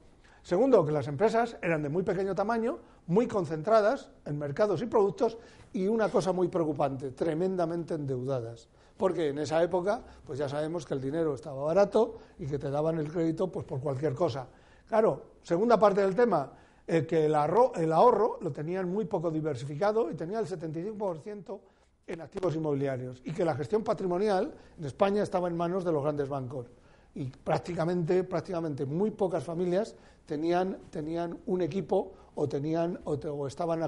Segundo, 0.43 0.85
que 0.85 0.93
las 0.93 1.09
empresas 1.09 1.57
eran 1.63 1.83
de 1.83 1.89
muy 1.89 2.03
pequeño 2.03 2.35
tamaño, 2.35 2.79
muy 3.07 3.27
concentradas 3.27 4.11
en 4.25 4.39
mercados 4.39 4.83
y 4.83 4.87
productos 4.87 5.39
y 5.73 5.87
una 5.87 6.11
cosa 6.11 6.33
muy 6.33 6.49
preocupante, 6.49 7.11
tremendamente 7.11 7.95
endeudadas 7.95 8.69
porque 8.99 9.29
en 9.29 9.39
esa 9.39 9.63
época, 9.63 10.03
pues 10.27 10.39
ya 10.39 10.49
sabemos 10.49 10.85
que 10.85 10.93
el 10.93 11.01
dinero 11.01 11.33
estaba 11.33 11.63
barato 11.63 12.19
y 12.39 12.47
que 12.47 12.59
te 12.59 12.69
daban 12.69 12.99
el 12.99 13.11
crédito 13.11 13.51
pues 13.51 13.65
por 13.65 13.81
cualquier 13.81 14.13
cosa. 14.13 14.49
Claro, 14.87 15.23
segunda 15.43 15.79
parte 15.79 16.01
del 16.03 16.15
tema, 16.15 16.51
eh, 16.91 17.07
que 17.07 17.27
el, 17.27 17.37
el 17.77 17.93
ahorro 17.93 18.39
lo 18.41 18.51
tenían 18.51 18.89
muy 18.89 19.05
poco 19.05 19.31
diversificado 19.31 20.11
y 20.11 20.15
tenía 20.15 20.39
el 20.39 20.47
75% 20.47 21.61
en 22.07 22.21
activos 22.23 22.57
inmobiliarios 22.57 23.21
y 23.27 23.33
que 23.33 23.45
la 23.45 23.55
gestión 23.55 23.85
patrimonial 23.85 24.55
en 24.79 24.85
España 24.87 25.23
estaba 25.23 25.49
en 25.49 25.57
manos 25.57 25.85
de 25.85 25.93
los 25.93 26.03
grandes 26.03 26.31
bancos 26.31 26.67
y 27.15 27.27
prácticamente, 27.27 28.25
prácticamente 28.25 28.87
muy 28.87 29.11
pocas 29.11 29.45
familias 29.45 29.95
tenían, 30.25 30.79
tenían 30.91 31.39
un 31.45 31.61
equipo 31.61 32.13
o, 32.35 32.49
tenían, 32.49 32.99
o, 33.05 33.47
estaban 33.47 33.83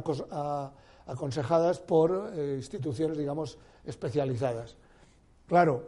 aconsejadas 1.06 1.78
por 1.78 2.32
eh, 2.34 2.56
instituciones, 2.56 3.16
digamos, 3.16 3.56
especializadas. 3.84 4.76
Claro, 5.46 5.84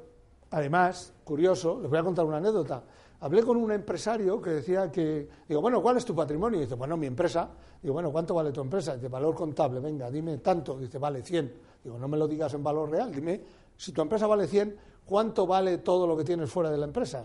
además, 0.50 1.12
curioso, 1.24 1.78
les 1.78 1.90
voy 1.90 1.98
a 1.98 2.04
contar 2.04 2.24
una 2.24 2.38
anécdota. 2.38 2.82
Hablé 3.22 3.44
con 3.44 3.56
un 3.56 3.70
empresario 3.70 4.42
que 4.42 4.50
decía 4.50 4.90
que, 4.90 5.28
digo, 5.48 5.60
bueno, 5.60 5.80
¿cuál 5.80 5.96
es 5.96 6.04
tu 6.04 6.12
patrimonio? 6.12 6.58
Y 6.58 6.62
dice, 6.62 6.74
bueno, 6.74 6.96
mi 6.96 7.06
empresa. 7.06 7.48
Digo, 7.80 7.94
bueno, 7.94 8.10
¿cuánto 8.10 8.34
vale 8.34 8.50
tu 8.50 8.60
empresa? 8.60 8.96
Dice, 8.96 9.06
valor 9.06 9.32
contable, 9.32 9.78
venga, 9.78 10.10
dime 10.10 10.38
tanto. 10.38 10.76
Dice, 10.76 10.98
vale 10.98 11.22
100. 11.22 11.54
Digo, 11.84 11.98
no 12.00 12.08
me 12.08 12.16
lo 12.16 12.26
digas 12.26 12.52
en 12.54 12.64
valor 12.64 12.90
real, 12.90 13.12
dime, 13.12 13.40
si 13.76 13.92
tu 13.92 14.02
empresa 14.02 14.26
vale 14.26 14.48
100, 14.48 14.76
¿cuánto 15.06 15.46
vale 15.46 15.78
todo 15.78 16.04
lo 16.04 16.16
que 16.16 16.24
tienes 16.24 16.50
fuera 16.50 16.68
de 16.68 16.78
la 16.78 16.86
empresa? 16.86 17.24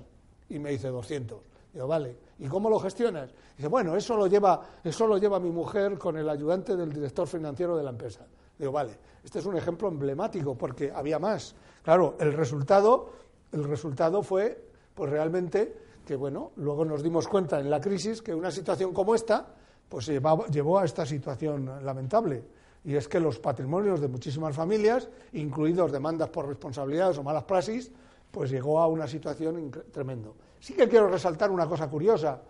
Y 0.50 0.60
me 0.60 0.70
dice 0.70 0.89
200. 0.89 1.39
Digo, 1.74 1.88
vale, 1.88 2.16
¿y 2.38 2.48
cómo 2.48 2.70
lo 2.70 2.80
gestionas? 2.80 3.32
Dice, 3.56 3.68
bueno, 3.68 3.96
eso 3.96 4.16
lo 4.16 4.27
lleva, 4.27 4.62
eso 4.84 5.08
lo 5.08 5.18
lleva 5.18 5.39
mi 5.39 5.50
mujer 5.50 5.98
con 5.98 6.16
el 6.16 6.30
ayudante 6.30 6.75
del 6.75 6.94
director 6.94 7.27
financiero 7.27 7.75
de 7.75 7.84
la 7.84 7.89
empresa. 7.89 8.27
Digo, 8.58 8.72
vale, 8.72 8.92
este 9.24 9.39
es 9.39 9.46
un 9.48 9.58
ejemplo 9.58 9.88
emblemático 9.88 10.56
porque 10.56 10.92
había 10.92 11.18
más. 11.18 11.56
Claro, 11.84 12.18
el 12.20 12.34
resultado, 12.34 13.10
el 13.51 13.63
resultado 13.63 14.22
fue, 14.22 14.63
pues 14.94 15.10
realmente, 15.10 15.87
que 16.08 16.16
bueno, 16.16 16.54
luego 16.56 16.86
nos 16.86 17.04
dimos 17.04 17.28
cuenta 17.28 17.60
en 17.60 17.70
la 17.70 17.82
crisis 17.82 18.22
que 18.22 18.34
una 18.34 18.50
situación 18.50 18.94
como 18.94 19.14
esta, 19.14 19.46
pues 19.90 20.08
llevó 20.08 20.80
a 20.80 20.86
esta 20.86 21.06
situación 21.06 21.84
lamentable. 21.84 22.44
Y 22.86 22.96
es 22.96 23.10
que 23.10 23.20
los 23.20 23.40
patrimonios 23.40 24.00
de 24.00 24.08
muchísimas 24.08 24.56
familias, 24.56 25.10
incluidos 25.34 25.92
demandas 25.92 26.30
por 26.30 26.48
responsabilidades 26.48 27.18
o 27.18 27.24
malas 27.24 27.44
praxis, 27.44 27.92
pues 28.32 28.50
llegó 28.50 28.80
a 28.80 28.88
una 28.88 29.06
situación 29.06 29.70
tremendo. 29.92 30.36
Sí 30.62 30.74
que 30.74 30.88
quiero 30.88 31.10
resaltar 31.10 31.52
una 31.52 31.68
cosa 31.68 31.90
curiosa. 31.90 32.42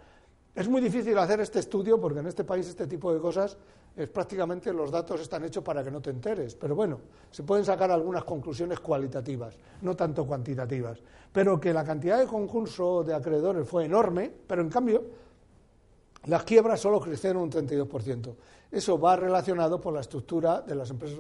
Es 0.57 0.67
muy 0.67 0.81
difícil 0.81 1.15
hacer 1.19 1.39
este 1.39 1.59
estudio 1.59 2.01
porque 2.01 2.17
en 2.17 2.25
este 2.25 2.43
país 2.43 2.67
este 2.67 2.87
tipo 2.87 3.13
de 3.13 3.19
cosas 3.19 3.55
es 3.95 4.09
prácticamente 4.09 4.73
los 4.73 4.89
datos 4.89 5.21
están 5.21 5.43
hechos 5.43 5.63
para 5.63 5.83
que 5.83 5.91
no 5.91 6.01
te 6.01 6.09
enteres. 6.09 6.55
Pero 6.55 6.73
bueno, 6.73 6.99
se 7.29 7.43
pueden 7.43 7.63
sacar 7.63 7.91
algunas 7.91 8.23
conclusiones 8.23 8.79
cualitativas, 8.79 9.55
no 9.83 9.95
tanto 9.95 10.25
cuantitativas. 10.25 10.97
Pero 11.31 11.59
que 11.59 11.71
la 11.71 11.83
cantidad 11.83 12.17
de 12.17 12.25
concurso 12.25 13.03
de 13.03 13.13
acreedores 13.13 13.69
fue 13.69 13.85
enorme, 13.85 14.33
pero 14.47 14.63
en 14.63 14.69
cambio 14.69 15.03
las 16.25 16.41
quiebras 16.41 16.79
solo 16.79 16.99
crecieron 16.99 17.43
un 17.43 17.51
32%. 17.51 18.33
Eso 18.71 18.99
va 18.99 19.15
relacionado 19.15 19.79
por 19.79 19.93
la 19.93 20.01
estructura 20.01 20.61
de 20.61 20.73
las 20.73 20.89
empresas, 20.89 21.19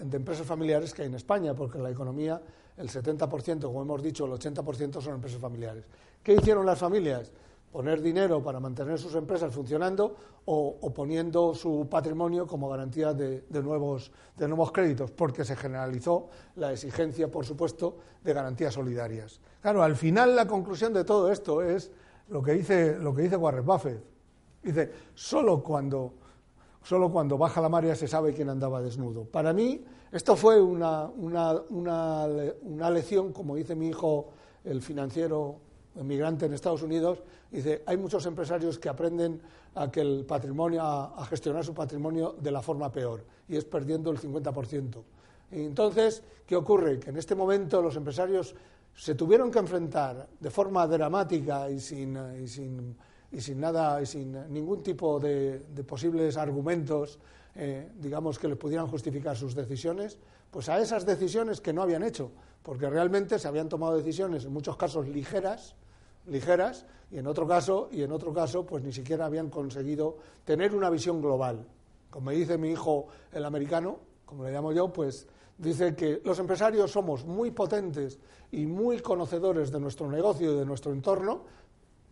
de 0.00 0.16
empresas 0.16 0.46
familiares 0.46 0.94
que 0.94 1.02
hay 1.02 1.08
en 1.08 1.16
España, 1.16 1.52
porque 1.52 1.76
en 1.76 1.84
la 1.84 1.90
economía 1.90 2.40
el 2.78 2.88
70%, 2.88 3.60
como 3.60 3.82
hemos 3.82 4.02
dicho, 4.02 4.24
el 4.24 4.32
80% 4.32 5.02
son 5.02 5.16
empresas 5.16 5.38
familiares. 5.38 5.84
¿Qué 6.22 6.32
hicieron 6.32 6.64
las 6.64 6.78
familias? 6.78 7.30
Poner 7.72 8.02
dinero 8.02 8.42
para 8.42 8.60
mantener 8.60 8.98
sus 8.98 9.14
empresas 9.14 9.52
funcionando 9.52 10.14
o, 10.44 10.92
poniendo 10.92 11.54
su 11.54 11.88
patrimonio 11.88 12.46
como 12.46 12.68
garantía 12.68 13.14
de, 13.14 13.42
nuevos, 13.62 14.12
de 14.36 14.46
nuevos 14.46 14.70
créditos, 14.72 15.10
porque 15.10 15.44
se 15.44 15.56
generalizó 15.56 16.28
la 16.56 16.72
exigencia, 16.72 17.30
por 17.30 17.46
supuesto, 17.46 17.96
de 18.22 18.34
garantías 18.34 18.74
solidarias. 18.74 19.40
Claro, 19.60 19.82
al 19.82 19.96
final 19.96 20.36
la 20.36 20.46
conclusión 20.46 20.92
de 20.92 21.04
todo 21.04 21.32
esto 21.32 21.62
es 21.62 21.90
lo 22.28 22.42
que 22.42 22.52
dice, 22.52 22.98
lo 22.98 23.14
que 23.14 23.22
dice 23.22 23.36
Warren 23.36 23.64
Buffett. 23.64 24.02
Dice, 24.62 24.92
solo 25.14 25.62
cuando, 25.62 26.14
solo 26.82 27.10
cuando 27.10 27.38
baja 27.38 27.60
la 27.60 27.68
marea 27.68 27.94
se 27.94 28.06
sabe 28.06 28.34
quién 28.34 28.50
andaba 28.50 28.82
desnudo. 28.82 29.24
Para 29.24 29.52
mí, 29.52 29.82
esto 30.10 30.36
fue 30.36 30.60
una, 30.60 31.06
una, 31.06 31.54
una, 31.70 32.26
una 32.62 32.90
lección, 32.90 33.32
como 33.32 33.56
dice 33.56 33.74
mi 33.74 33.88
hijo, 33.88 34.28
el 34.64 34.82
financiero 34.82 35.71
emigrante 35.96 36.46
en 36.46 36.54
Estados 36.54 36.82
Unidos, 36.82 37.22
dice, 37.50 37.82
hay 37.86 37.96
muchos 37.96 38.24
empresarios 38.26 38.78
que 38.78 38.88
aprenden 38.88 39.40
a 39.74 39.90
que 39.90 40.00
el 40.00 40.24
patrimonio, 40.24 40.82
a, 40.82 41.24
gestionar 41.26 41.64
su 41.64 41.74
patrimonio 41.74 42.36
de 42.40 42.50
la 42.50 42.62
forma 42.62 42.90
peor, 42.90 43.24
y 43.48 43.56
es 43.56 43.64
perdiendo 43.64 44.10
el 44.10 44.18
50%. 44.18 45.02
Y 45.52 45.60
entonces, 45.60 46.22
¿qué 46.46 46.56
ocurre? 46.56 46.98
Que 46.98 47.10
en 47.10 47.16
este 47.16 47.34
momento 47.34 47.82
los 47.82 47.96
empresarios 47.96 48.54
se 48.94 49.14
tuvieron 49.14 49.50
que 49.50 49.58
enfrentar 49.58 50.28
de 50.38 50.50
forma 50.50 50.86
dramática 50.86 51.70
y 51.70 51.80
sin, 51.80 52.16
y 53.32 53.40
sin 53.40 53.60
nada 53.60 54.00
y 54.00 54.06
sin 54.06 54.52
ningún 54.52 54.82
tipo 54.82 55.18
de, 55.18 55.62
posibles 55.86 56.36
argumentos, 56.36 57.18
eh, 57.54 57.90
digamos, 57.98 58.38
que 58.38 58.48
les 58.48 58.58
pudieran 58.58 58.86
justificar 58.86 59.36
sus 59.36 59.54
decisiones, 59.54 60.18
pues 60.50 60.68
a 60.68 60.78
esas 60.80 61.06
decisiones 61.06 61.60
que 61.60 61.72
no 61.72 61.82
habían 61.82 62.02
hecho, 62.02 62.30
porque 62.62 62.88
realmente 62.88 63.38
se 63.38 63.48
habían 63.48 63.68
tomado 63.68 63.96
decisiones 63.96 64.44
en 64.44 64.52
muchos 64.52 64.76
casos 64.76 65.08
ligeras, 65.08 65.74
ligeras 66.26 66.86
y 67.10 67.18
en 67.18 67.26
otro 67.26 67.46
caso 67.46 67.88
y 67.90 68.02
en 68.02 68.12
otro 68.12 68.32
caso 68.32 68.64
pues 68.64 68.82
ni 68.84 68.92
siquiera 68.92 69.26
habían 69.26 69.50
conseguido 69.50 70.16
tener 70.44 70.74
una 70.74 70.90
visión 70.90 71.20
global. 71.20 71.66
Como 72.10 72.30
dice 72.30 72.58
mi 72.58 72.70
hijo 72.70 73.08
el 73.32 73.44
americano, 73.44 73.98
como 74.24 74.44
le 74.44 74.52
llamo 74.52 74.72
yo, 74.72 74.92
pues 74.92 75.26
dice 75.58 75.94
que 75.94 76.20
los 76.24 76.38
empresarios 76.38 76.90
somos 76.90 77.24
muy 77.24 77.50
potentes 77.50 78.18
y 78.50 78.66
muy 78.66 79.00
conocedores 79.00 79.70
de 79.70 79.80
nuestro 79.80 80.10
negocio 80.10 80.52
y 80.52 80.58
de 80.58 80.66
nuestro 80.66 80.92
entorno, 80.92 81.42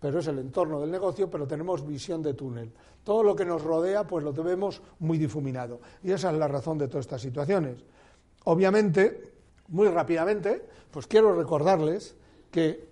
pero 0.01 0.21
es 0.21 0.27
el 0.27 0.39
entorno 0.39 0.81
del 0.81 0.91
negocio, 0.91 1.31
pero 1.31 1.47
tenemos 1.47 1.87
visión 1.87 2.23
de 2.23 2.35
túnel. 2.35 2.73
Todo 3.05 3.23
lo 3.23 3.37
que 3.37 3.45
nos 3.45 3.63
rodea, 3.63 4.07
pues 4.07 4.25
lo 4.25 4.33
tenemos 4.33 4.81
muy 4.99 5.19
difuminado. 5.19 5.81
Y 6.03 6.13
esa 6.13 6.31
es 6.31 6.39
la 6.39 6.49
razón 6.49 6.79
de 6.79 6.89
todas 6.89 7.05
estas 7.05 7.21
situaciones. 7.21 7.85
Obviamente, 8.45 9.40
muy 9.71 9.89
rápidamente, 9.89 10.65
pues 10.91 11.07
quiero 11.07 11.35
recordarles 11.35 12.15
que 12.51 12.89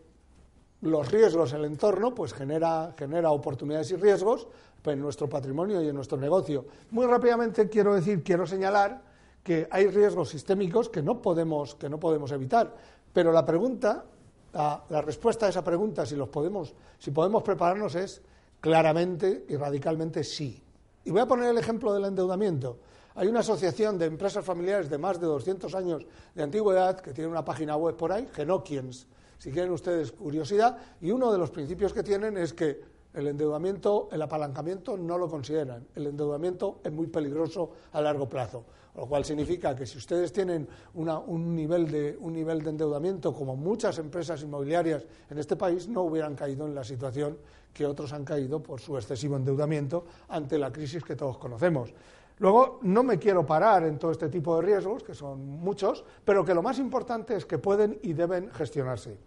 los 0.81 1.11
riesgos 1.11 1.53
el 1.53 1.65
entorno, 1.65 2.15
pues 2.15 2.33
genera, 2.33 2.95
genera 2.97 3.31
oportunidades 3.31 3.91
y 3.91 3.97
riesgos 3.97 4.49
en 4.85 5.01
nuestro 5.01 5.29
patrimonio 5.29 5.83
y 5.83 5.89
en 5.89 5.95
nuestro 5.95 6.19
negocio. 6.19 6.65
Muy 6.91 7.07
rápidamente 7.07 7.69
quiero 7.69 7.95
decir, 7.95 8.23
quiero 8.23 8.47
señalar 8.47 9.03
que 9.43 9.69
hay 9.71 9.89
riesgos 9.89 10.31
sistémicos 10.31 10.89
que 10.89 11.03
no 11.03 11.23
podemos, 11.23 11.75
que 11.75 11.89
no 11.89 11.99
podemos 11.99 12.33
evitar. 12.33 12.75
Pero 13.13 13.33
la 13.33 13.45
pregunta, 13.45 14.05
la, 14.53 15.03
respuesta 15.03 15.47
a 15.47 15.49
esa 15.49 15.65
pregunta, 15.65 16.07
si, 16.07 16.17
los 16.17 16.29
podemos, 16.29 16.75
si 16.99 17.11
podemos 17.11 17.43
prepararnos, 17.43 17.95
es 17.95 18.23
claramente 18.61 19.47
y 19.49 19.57
radicalmente 19.57 20.25
sí. 20.25 20.63
Y 21.05 21.11
voy 21.11 21.21
a 21.21 21.27
poner 21.27 21.51
el 21.51 21.59
ejemplo 21.59 21.93
del 21.93 22.05
endeudamiento. 22.05 22.79
Hay 23.19 23.27
una 23.27 23.41
asociación 23.41 23.99
de 23.99 24.07
empresas 24.07 24.45
familiares 24.45 24.89
de 24.89 24.97
más 24.97 25.19
de 25.19 25.27
200 25.27 25.75
años 25.75 26.07
de 26.37 26.43
antigüedad 26.45 27.01
que 27.01 27.13
tiene 27.13 27.29
una 27.29 27.45
página 27.45 27.75
web 27.75 27.97
por 27.97 28.13
ahí, 28.13 28.29
Genoquiens, 28.33 29.09
si 29.39 29.51
quieren 29.51 29.73
ustedes 29.73 30.13
curiosidad, 30.13 30.79
y 31.01 31.11
uno 31.11 31.33
de 31.33 31.39
los 31.39 31.51
principios 31.51 31.93
que 31.93 32.05
tienen 32.05 32.37
es 32.37 32.55
que 32.55 32.81
el 33.15 33.27
endeudamiento, 33.27 34.09
el 34.13 34.23
apalancamiento 34.23 34.97
no 34.97 35.19
lo 35.19 35.29
consideran. 35.29 35.85
El 35.97 36.07
endeudamiento 36.07 36.79
es 36.85 36.93
muy 36.93 37.09
peligroso 37.09 37.73
a 37.91 38.01
largo 38.01 38.29
plazo 38.29 38.65
lo 38.99 39.07
cual 39.07 39.25
significa 39.25 39.77
que 39.77 39.87
si 39.87 39.97
ustedes 39.97 40.33
tienen 40.33 40.67
un, 40.95 41.55
nivel 41.55 41.89
de, 41.89 42.17
un 42.19 42.33
nivel 42.33 42.63
de 42.63 42.71
endeudamiento 42.71 43.33
como 43.33 43.55
muchas 43.55 43.97
empresas 43.99 44.43
inmobiliarias 44.43 45.07
en 45.31 45.39
este 45.39 45.55
país, 45.55 45.87
no 45.87 46.03
hubieran 46.03 46.35
caído 46.35 46.67
en 46.67 46.75
la 46.75 46.83
situación 46.83 47.39
que 47.73 47.87
otros 47.87 48.13
han 48.13 48.25
caído 48.25 48.61
por 48.61 48.81
su 48.81 48.97
excesivo 48.97 49.37
endeudamiento 49.37 50.05
ante 50.29 50.59
la 50.59 50.73
crisis 50.73 51.05
que 51.05 51.15
todos 51.15 51.39
conocemos. 51.39 51.95
Luego, 52.39 52.79
no 52.83 53.03
me 53.03 53.19
quiero 53.19 53.45
parar 53.45 53.85
en 53.85 53.99
todo 53.99 54.13
este 54.13 54.29
tipo 54.29 54.57
de 54.57 54.63
riesgos, 54.63 55.03
que 55.03 55.15
son 55.15 55.45
muchos, 55.45 56.05
pero 56.25 56.45
que 56.45 56.55
lo 56.55 56.63
más 56.63 56.79
importante 56.79 57.37
es 57.37 57.45
que 57.45 57.59
pueden 57.59 57.99
y 58.03 58.13
deben 58.13 58.51
gestionarse. 58.53 59.19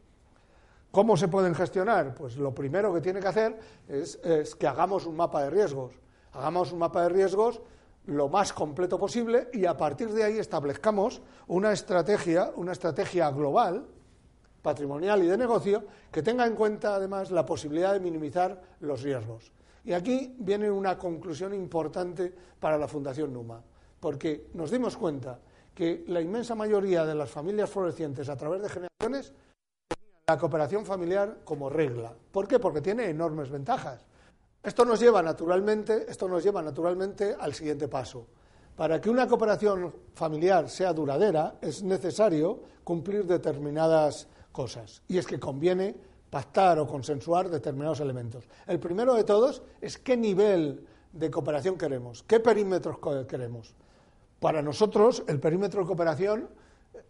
¿Cómo 0.91 1.15
se 1.15 1.27
pueden 1.27 1.55
gestionar? 1.55 2.13
Pues 2.13 2.37
lo 2.37 2.53
primero 2.53 2.93
que 2.93 3.01
tiene 3.01 3.19
que 3.19 3.27
hacer 3.27 3.59
es, 3.87 4.15
es 4.23 4.55
que 4.55 4.67
hagamos 4.67 5.05
un 5.05 5.15
mapa 5.15 5.43
de 5.43 5.49
riesgos. 5.49 5.93
Hagamos 6.33 6.71
un 6.71 6.79
mapa 6.79 7.03
de 7.03 7.09
riesgos 7.09 7.61
lo 8.05 8.29
más 8.29 8.51
completo 8.51 8.97
posible 8.97 9.49
y 9.53 9.65
a 9.65 9.77
partir 9.77 10.11
de 10.11 10.23
ahí 10.23 10.37
establezcamos 10.39 11.21
una 11.47 11.71
estrategia, 11.71 12.51
una 12.55 12.71
estrategia 12.71 13.29
global, 13.31 13.85
patrimonial 14.61 15.23
y 15.23 15.27
de 15.27 15.37
negocio, 15.37 15.83
que 16.11 16.21
tenga 16.21 16.45
en 16.45 16.55
cuenta 16.55 16.95
además 16.95 17.31
la 17.31 17.45
posibilidad 17.45 17.93
de 17.93 17.99
minimizar 17.99 18.61
los 18.79 19.01
riesgos. 19.01 19.51
Y 19.83 19.93
aquí 19.93 20.35
viene 20.39 20.69
una 20.69 20.97
conclusión 20.97 21.53
importante 21.53 22.33
para 22.59 22.77
la 22.77 22.87
Fundación 22.87 23.33
Numa, 23.33 23.61
porque 23.99 24.49
nos 24.53 24.69
dimos 24.69 24.95
cuenta 24.95 25.39
que 25.73 26.03
la 26.07 26.21
inmensa 26.21 26.53
mayoría 26.53 27.05
de 27.05 27.15
las 27.15 27.29
familias 27.29 27.69
florecientes 27.69 28.29
a 28.29 28.35
través 28.35 28.61
de 28.61 28.69
generaciones 28.69 29.33
la 30.27 30.37
cooperación 30.37 30.85
familiar 30.85 31.39
como 31.43 31.69
regla. 31.69 32.13
¿Por 32.31 32.47
qué? 32.47 32.59
Porque 32.59 32.81
tiene 32.81 33.09
enormes 33.09 33.49
ventajas. 33.49 34.05
Esto 34.63 34.85
nos 34.85 34.99
lleva 34.99 35.21
naturalmente, 35.21 36.05
esto 36.07 36.27
nos 36.27 36.43
lleva 36.43 36.61
naturalmente 36.61 37.35
al 37.37 37.53
siguiente 37.53 37.87
paso. 37.87 38.27
Para 38.75 39.01
que 39.01 39.09
una 39.09 39.27
cooperación 39.27 39.93
familiar 40.13 40.69
sea 40.69 40.93
duradera 40.93 41.55
es 41.61 41.83
necesario 41.83 42.61
cumplir 42.83 43.25
determinadas 43.25 44.27
cosas. 44.51 45.01
Y 45.07 45.17
es 45.17 45.25
que 45.25 45.39
conviene 45.39 45.95
pactar 46.31 46.79
o 46.79 46.87
consensuar 46.87 47.51
determinados 47.51 47.99
elementos. 47.99 48.47
El 48.65 48.79
primero 48.79 49.13
de 49.13 49.25
todos 49.25 49.61
es 49.81 49.99
qué 49.99 50.15
nivel 50.15 50.87
de 51.11 51.29
cooperación 51.29 51.77
queremos, 51.77 52.23
qué 52.23 52.39
perímetros 52.39 52.97
queremos. 53.27 53.75
Para 54.39 54.61
nosotros 54.61 55.23
el 55.27 55.39
perímetro 55.39 55.81
de 55.81 55.87
cooperación 55.87 56.49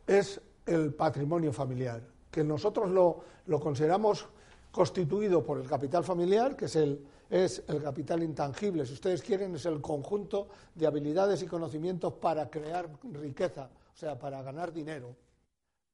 es 0.08 0.42
el 0.66 0.94
patrimonio 0.96 1.54
familiar, 1.54 2.02
que 2.32 2.44
nosotros 2.44 2.90
lo, 2.90 3.60
consideramos 3.60 4.28
constituido 4.72 5.44
por 5.44 5.60
el 5.60 5.68
capital 5.68 6.04
familiar, 6.04 6.56
que 6.56 6.66
es 6.66 6.76
el, 6.76 7.06
es 7.30 7.64
el 7.68 7.84
capital 7.84 8.24
intangible, 8.24 8.86
si 8.88 8.94
ustedes 8.94 9.22
quieren, 9.22 9.54
es 9.54 9.66
el 9.68 9.82
conjunto 9.82 10.48
de 10.74 10.88
habilidades 10.88 11.44
y 11.44 11.46
conocimientos 11.46 12.14
para 12.14 12.50
crear 12.50 12.90
riqueza, 13.04 13.70
o 13.94 13.98
sea, 13.98 14.18
para 14.18 14.42
ganar 14.42 14.74
dinero, 14.74 15.16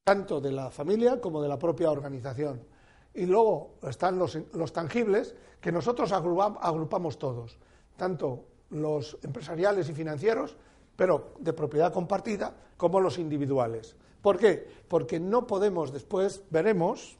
tanto 0.05 0.39
de 0.39 0.53
la 0.53 0.71
familia 0.71 1.19
como 1.19 1.41
de 1.41 1.49
la 1.49 1.59
propia 1.59 1.91
organización. 1.91 2.76
Y 3.17 3.25
luego 3.25 3.79
están 3.89 4.19
los, 4.19 4.73
tangibles, 4.73 5.33
que 5.59 5.71
nosotros 5.71 6.11
agrupamos 6.11 7.17
todos, 7.17 7.57
tanto 7.97 8.45
los 8.69 9.17
empresariales 9.23 9.89
y 9.89 9.93
financieros, 9.93 10.55
pero 10.95 11.33
de 11.39 11.51
propiedad 11.51 11.91
compartida, 11.91 12.55
como 12.77 12.99
los 12.99 13.17
individuales. 13.17 13.95
¿Por 14.21 14.37
qué? 14.37 14.67
Porque 14.87 15.19
no 15.19 15.47
podemos, 15.47 15.91
después 15.91 16.43
veremos, 16.51 17.17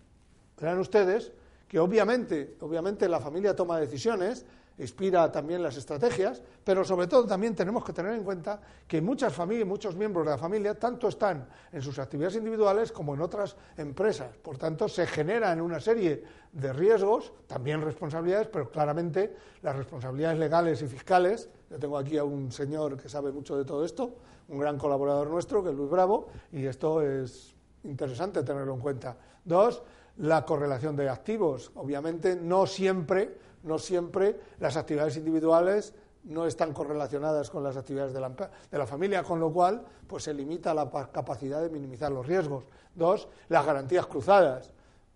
verán 0.60 0.78
ustedes, 0.78 1.32
que 1.68 1.80
obviamente, 1.80 2.56
obviamente 2.62 3.10
la 3.10 3.20
familia 3.20 3.56
toma 3.56 3.80
decisiones, 3.80 4.46
inspira 4.78 5.32
también 5.32 5.64
las 5.64 5.76
estrategias, 5.78 6.42
pero 6.64 6.84
sobre 6.86 7.08
todo 7.08 7.26
también 7.26 7.56
tenemos 7.56 7.84
que 7.84 7.94
tener 7.94 8.14
en 8.14 8.24
cuenta 8.24 8.62
que 8.88 9.02
muchas 9.02 9.34
familias, 9.34 9.68
muchos 9.68 9.96
miembros 9.96 10.26
de 10.26 10.32
la 10.32 10.38
familia, 10.38 10.78
tanto 10.78 11.08
están 11.08 11.48
en 11.72 11.82
sus 11.82 11.98
actividades 12.00 12.36
individuales 12.36 12.92
como 12.92 13.16
en 13.16 13.22
otras 13.22 13.56
empresas. 13.76 14.38
Por 14.38 14.58
tanto, 14.58 14.88
se 14.88 15.08
generan 15.08 15.62
una 15.62 15.80
serie 15.80 16.24
de 16.52 16.74
riesgos, 16.74 17.34
también 17.48 17.82
responsabilidades, 17.82 18.48
pero 18.48 18.70
claramente 18.70 19.36
las 19.62 19.76
responsabilidades 19.76 20.40
legales 20.40 20.82
y 20.82 20.88
fiscales. 20.88 21.50
Yo 21.70 21.80
tengo 21.80 21.98
aquí 21.98 22.18
a 22.18 22.24
un 22.24 22.52
señor 22.52 22.98
que 22.98 23.10
sabe 23.10 23.32
mucho 23.32 23.58
de 23.58 23.66
todo 23.66 23.84
esto, 23.84 24.16
un 24.50 24.60
gran 24.60 24.78
colaborador 24.78 25.30
nuestro, 25.30 25.64
que 25.64 25.70
es 25.70 25.76
Luis 25.76 25.90
Bravo, 25.90 26.28
y 26.52 26.66
esto 26.66 27.02
es 27.02 27.56
interesante 27.84 28.44
tenerlo 28.44 28.74
en 28.74 28.80
cuenta. 28.80 29.18
Dos, 29.44 29.82
la 30.18 30.46
correlación 30.46 30.96
de 30.96 31.10
activos. 31.10 31.72
Obviamente, 31.76 32.36
no 32.36 32.66
siempre, 32.66 33.38
no 33.64 33.78
siempre 33.78 34.40
las 34.60 34.78
actividades 34.78 35.18
individuales 35.18 35.94
no 36.28 36.46
están 36.46 36.74
correlacionadas 36.74 37.50
con 37.50 37.64
las 37.64 37.78
actividades 37.78 38.14
de 38.14 38.20
la, 38.20 38.30
de 38.30 38.78
la, 38.78 38.86
familia, 38.86 39.24
con 39.24 39.40
lo 39.40 39.52
cual 39.52 39.84
pues 40.06 40.24
se 40.24 40.34
limita 40.34 40.74
la 40.74 40.90
capacidad 41.12 41.62
de 41.62 41.70
minimizar 41.70 42.12
los 42.12 42.26
riesgos. 42.26 42.66
Dos, 42.94 43.28
las 43.50 43.66
garantías 43.66 44.06
cruzadas. 44.08 44.74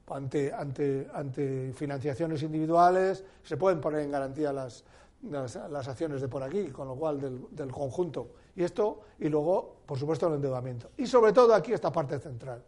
Ante, 0.07 0.51
ante, 0.51 1.09
ante 1.13 1.71
financiaciones 1.73 2.43
individuales 2.43 3.23
se 3.43 3.55
pueden 3.55 3.79
poner 3.79 4.01
en 4.01 4.11
garantía 4.11 4.51
las, 4.51 4.83
las, 5.23 5.87
acciones 5.87 6.19
de 6.19 6.27
por 6.27 6.43
aquí, 6.43 6.67
con 6.67 6.87
lo 6.89 6.95
cual 6.95 7.21
del, 7.21 7.45
del 7.51 7.71
conjunto. 7.71 8.31
Y 8.55 8.63
esto, 8.63 8.99
y 9.19 9.29
luego, 9.29 9.77
por 9.85 9.97
supuesto, 9.97 10.27
el 10.27 10.33
endeudamiento. 10.33 10.89
Y 10.97 11.07
sobre 11.07 11.31
todo 11.31 11.53
aquí 11.53 11.71
esta 11.71 11.93
parte 11.93 12.19
central. 12.19 12.61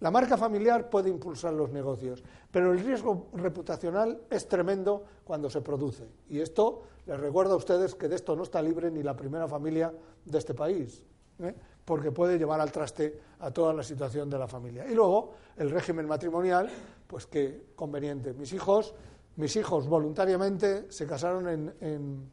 La 0.00 0.10
marca 0.10 0.36
familiar 0.36 0.90
puede 0.90 1.08
impulsar 1.08 1.54
los 1.54 1.70
negocios, 1.70 2.22
pero 2.50 2.72
el 2.72 2.80
riesgo 2.80 3.28
reputacional 3.32 4.20
es 4.28 4.46
tremendo 4.46 5.04
cuando 5.24 5.48
se 5.48 5.62
produce. 5.62 6.06
Y 6.28 6.40
esto, 6.40 6.82
les 7.06 7.18
recuerdo 7.18 7.54
a 7.54 7.56
ustedes 7.56 7.94
que 7.94 8.08
de 8.08 8.16
esto 8.16 8.36
no 8.36 8.42
está 8.42 8.60
libre 8.60 8.90
ni 8.90 9.02
la 9.02 9.16
primera 9.16 9.48
familia 9.48 9.92
de 10.24 10.38
este 10.38 10.52
país, 10.52 11.02
¿eh? 11.38 11.54
porque 11.84 12.12
puede 12.12 12.36
llevar 12.36 12.60
al 12.60 12.70
traste 12.70 13.18
a 13.40 13.50
toda 13.50 13.72
la 13.72 13.82
situación 13.82 14.28
de 14.28 14.38
la 14.38 14.46
familia. 14.46 14.86
Y 14.86 14.94
luego, 14.94 15.32
el 15.56 15.70
régimen 15.70 16.06
matrimonial, 16.06 16.68
pues 17.06 17.26
que 17.26 17.68
conveniente. 17.74 18.34
Mis 18.34 18.52
hijos, 18.52 18.94
mis 19.36 19.56
hijos 19.56 19.88
voluntariamente 19.88 20.92
se 20.92 21.06
casaron 21.06 21.48
en, 21.48 22.30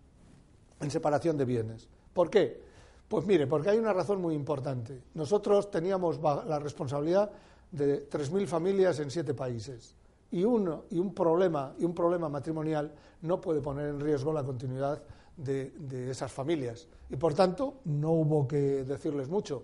en 0.79 0.91
separación 0.91 1.37
de 1.37 1.45
bienes. 1.45 1.87
¿Por 2.13 2.29
qué? 2.29 2.72
Pues 3.07 3.25
mire, 3.25 3.47
porque 3.47 3.69
hay 3.69 3.77
una 3.77 3.93
razón 3.93 4.21
muy 4.21 4.33
importante. 4.33 5.01
Nosotros 5.13 5.69
teníamos 5.69 6.19
la 6.21 6.59
responsabilidad 6.59 7.31
de 7.71 8.09
3.000 8.09 8.47
familias 8.47 8.99
en 8.99 9.11
siete 9.11 9.33
países. 9.33 9.95
Y, 10.31 10.43
uno, 10.43 10.85
y, 10.89 10.97
un 10.97 11.13
problema, 11.13 11.73
y 11.77 11.85
un 11.85 11.93
problema 11.93 12.27
matrimonial 12.27 12.91
no 13.21 13.39
puede 13.39 13.61
poner 13.61 13.89
en 13.89 13.99
riesgo 13.99 14.33
la 14.33 14.43
continuidad 14.43 15.01
de, 15.37 15.71
de 15.77 16.09
esas 16.09 16.31
familias. 16.31 16.87
Y 17.09 17.15
por 17.15 17.33
tanto, 17.33 17.75
no 17.85 18.11
hubo 18.11 18.47
que 18.47 18.83
decirles 18.83 19.29
mucho. 19.29 19.63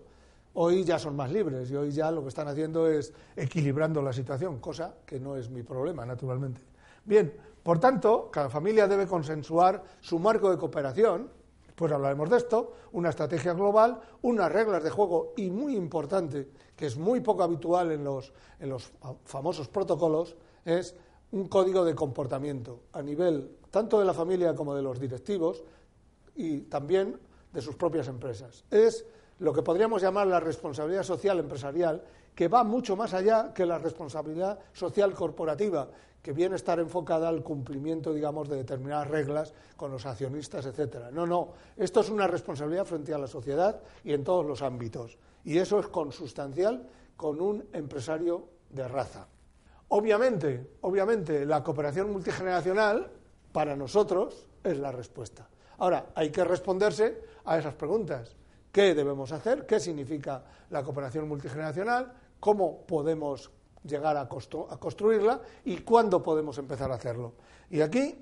Hoy 0.53 0.83
ya 0.83 0.99
son 0.99 1.15
más 1.15 1.31
libres 1.31 1.71
y 1.71 1.75
hoy 1.75 1.91
ya 1.91 2.11
lo 2.11 2.21
que 2.21 2.29
están 2.29 2.47
haciendo 2.47 2.87
es 2.87 3.13
equilibrando 3.35 4.01
la 4.01 4.13
situación, 4.13 4.59
cosa 4.59 4.95
que 5.05 5.19
no 5.19 5.35
es 5.35 5.49
mi 5.49 5.63
problema, 5.63 6.05
naturalmente. 6.05 6.61
Bien, 7.05 7.33
por 7.63 7.79
tanto, 7.79 8.29
cada 8.31 8.49
familia 8.49 8.87
debe 8.87 9.07
consensuar 9.07 9.83
su 9.99 10.19
marco 10.19 10.49
de 10.49 10.57
cooperación, 10.57 11.29
pues 11.79 11.93
hablaremos 11.93 12.29
de 12.29 12.35
esto, 12.35 12.73
una 12.91 13.07
estrategia 13.07 13.53
global, 13.53 14.01
unas 14.23 14.51
reglas 14.51 14.83
de 14.83 14.89
juego 14.89 15.31
y 15.37 15.49
muy 15.49 15.77
importante, 15.77 16.49
que 16.75 16.87
es 16.87 16.97
muy 16.97 17.21
poco 17.21 17.41
habitual 17.41 17.93
en 17.93 18.03
los, 18.03 18.33
en 18.59 18.67
los 18.67 18.91
famosos 19.23 19.69
protocolos, 19.69 20.35
es 20.65 20.93
un 21.31 21.47
código 21.47 21.85
de 21.85 21.95
comportamiento 21.95 22.81
a 22.91 23.01
nivel 23.01 23.55
tanto 23.71 23.97
de 23.97 24.03
la 24.03 24.13
familia 24.13 24.53
como 24.53 24.75
de 24.75 24.81
los 24.81 24.99
directivos 24.99 25.63
y 26.35 26.63
también 26.63 27.17
de 27.53 27.61
sus 27.61 27.75
propias 27.75 28.09
empresas. 28.09 28.65
Es 28.69 29.05
lo 29.39 29.53
que 29.53 29.61
podríamos 29.61 30.01
llamar 30.01 30.27
la 30.27 30.41
responsabilidad 30.41 31.03
social 31.03 31.39
empresarial, 31.39 32.03
que 32.35 32.47
va 32.47 32.63
mucho 32.63 32.95
más 32.95 33.13
allá 33.13 33.53
que 33.53 33.65
la 33.65 33.77
responsabilidad 33.77 34.59
social 34.73 35.13
corporativa, 35.13 35.89
que 36.21 36.33
viene 36.33 36.53
a 36.53 36.57
estar 36.57 36.79
enfocada 36.79 37.29
al 37.29 37.43
cumplimiento, 37.43 38.13
digamos, 38.13 38.49
de 38.49 38.57
determinadas 38.57 39.07
reglas 39.07 39.53
con 39.77 39.91
los 39.91 40.05
accionistas, 40.05 40.65
etcétera. 40.65 41.11
No, 41.11 41.25
no, 41.25 41.53
esto 41.77 42.01
es 42.01 42.09
una 42.09 42.27
responsabilidad 42.27 42.85
frente 42.85 43.13
a 43.13 43.17
la 43.17 43.27
sociedad 43.27 43.81
y 44.03 44.13
en 44.13 44.23
todos 44.23 44.45
los 44.45 44.61
ámbitos. 44.61 45.17
Y 45.43 45.57
eso 45.57 45.79
es 45.79 45.87
consustancial 45.87 46.87
con 47.15 47.41
un 47.41 47.65
empresario 47.73 48.49
de 48.69 48.87
raza. 48.87 49.27
Obviamente, 49.89 50.75
obviamente, 50.81 51.45
la 51.45 51.63
cooperación 51.63 52.11
multigeneracional 52.11 53.11
para 53.51 53.75
nosotros 53.75 54.45
es 54.63 54.77
la 54.77 54.91
respuesta. 54.91 55.49
Ahora, 55.79 56.07
hay 56.13 56.29
que 56.29 56.43
responderse 56.43 57.21
a 57.45 57.57
esas 57.57 57.73
preguntas. 57.73 58.35
¿Qué 58.71 58.93
debemos 58.93 59.31
hacer? 59.31 59.65
¿Qué 59.65 59.79
significa 59.79 60.43
la 60.69 60.83
cooperación 60.83 61.27
multigeneracional? 61.27 62.13
¿Cómo 62.39 62.85
podemos 62.85 63.51
llegar 63.83 64.15
a, 64.17 64.27
construirla? 64.27 65.41
¿Y 65.65 65.79
cuándo 65.79 66.21
podemos 66.21 66.57
empezar 66.57 66.91
a 66.91 66.95
hacerlo? 66.95 67.33
Y 67.69 67.81
aquí, 67.81 68.15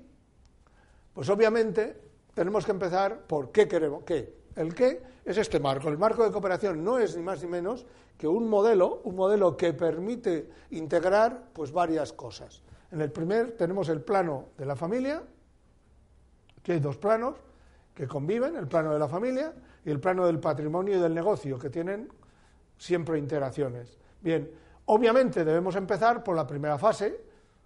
pues 1.12 1.28
obviamente, 1.28 2.00
tenemos 2.32 2.64
que 2.64 2.70
empezar 2.70 3.26
por 3.26 3.52
qué 3.52 3.68
queremos, 3.68 4.04
qué. 4.04 4.38
El 4.56 4.74
qué 4.74 5.02
es 5.24 5.36
este 5.36 5.60
marco. 5.60 5.88
El 5.88 5.98
marco 5.98 6.24
de 6.24 6.32
cooperación 6.32 6.82
no 6.82 6.98
es 6.98 7.16
ni 7.16 7.22
más 7.22 7.42
ni 7.42 7.48
menos 7.48 7.86
que 8.16 8.26
un 8.26 8.48
modelo, 8.48 9.02
un 9.04 9.14
modelo 9.14 9.56
que 9.56 9.72
permite 9.72 10.50
integrar 10.70 11.50
pues 11.52 11.70
varias 11.70 12.12
cosas. 12.12 12.62
En 12.90 13.00
el 13.00 13.12
primer 13.12 13.52
tenemos 13.52 13.88
el 13.88 14.00
plano 14.00 14.46
de 14.56 14.66
la 14.66 14.74
familia, 14.74 15.22
que 16.62 16.72
hay 16.72 16.80
dos 16.80 16.96
planos 16.96 17.36
que 17.98 18.06
conviven, 18.06 18.54
el 18.54 18.68
plano 18.68 18.92
de 18.92 18.98
la 19.00 19.08
familia 19.08 19.52
y 19.84 19.90
el 19.90 19.98
plano 19.98 20.24
del 20.24 20.38
patrimonio 20.38 20.96
y 20.96 21.00
del 21.00 21.12
negocio, 21.12 21.58
que 21.58 21.68
tienen 21.68 22.08
siempre 22.76 23.18
interacciones. 23.18 23.98
Bien, 24.20 24.48
obviamente 24.84 25.44
debemos 25.44 25.74
empezar 25.74 26.22
por 26.22 26.36
la 26.36 26.46
primera 26.46 26.78
fase, 26.78 27.20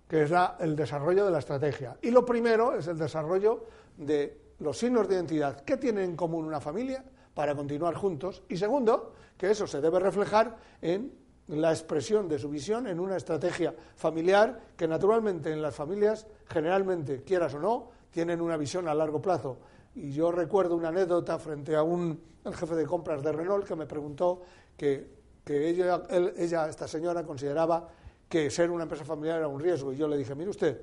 que 0.09 0.23
es 0.23 0.31
la, 0.31 0.57
el 0.59 0.75
desarrollo 0.75 1.27
de 1.27 1.33
la 1.33 1.39
estrategia. 1.39 1.99
Y 2.01 2.11
lo 2.11 2.25
primero 2.25 2.75
es 2.75 2.87
el 2.87 2.97
desarrollo 2.97 3.67
de 3.99 4.55
los 4.61 4.79
signos 4.79 5.07
de 5.07 5.17
identidad. 5.17 5.61
¿Qué 5.67 5.77
tienen 5.77 6.05
en 6.05 6.17
común 6.17 6.47
una 6.47 6.63
familia 6.63 7.05
para 7.35 7.55
continuar 7.55 7.95
juntos? 7.95 8.43
Y 8.49 8.57
segundo, 8.57 9.13
que 9.37 9.51
eso 9.51 9.67
se 9.67 9.83
debe 9.83 10.01
reflejar 10.01 10.57
en 10.81 11.13
la 11.49 11.73
expresión 11.73 12.27
de 12.27 12.39
su 12.39 12.49
visión 12.49 12.87
en 12.87 13.01
una 13.01 13.19
estrategia 13.19 13.75
familiar 13.97 14.59
que 14.79 14.89
naturalmente 14.89 15.53
en 15.53 15.61
las 15.61 15.75
familias, 15.75 16.27
generalmente, 16.47 17.23
quieras 17.23 17.53
o 17.53 17.59
no, 17.59 17.91
tienen 18.11 18.41
una 18.41 18.57
visión 18.57 18.89
a 18.89 18.95
largo 18.95 19.21
plazo. 19.21 19.59
Y 19.95 20.13
yo 20.13 20.33
recuerdo 20.33 20.77
una 20.77 20.89
anécdota 20.89 21.39
frente 21.39 21.77
a 21.77 21.83
un 21.83 22.33
el 22.45 22.55
jefe 22.55 22.75
de 22.75 22.87
compras 22.87 23.23
de 23.23 23.31
Renault 23.31 23.67
que 23.67 23.77
me 23.77 23.87
preguntó 23.87 24.43
que, 24.77 25.23
ella, 25.47 26.03
ella, 26.37 26.69
esta 26.69 26.89
señora, 26.89 27.25
consideraba 27.25 27.89
que 28.29 28.51
ser 28.51 28.71
una 28.71 28.85
empresa 28.85 29.05
familiar 29.05 29.39
era 29.39 29.49
un 29.49 29.61
riesgo. 29.61 29.93
Y 29.93 29.97
yo 29.97 30.09
le 30.09 30.17
dije, 30.17 30.35
mire 30.35 30.51
usted, 30.51 30.81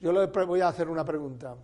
yo 0.00 0.12
le 0.12 0.26
voy 0.26 0.60
a 0.60 0.68
hacer 0.68 0.88
una 0.88 1.04
pregunta. 1.04 1.56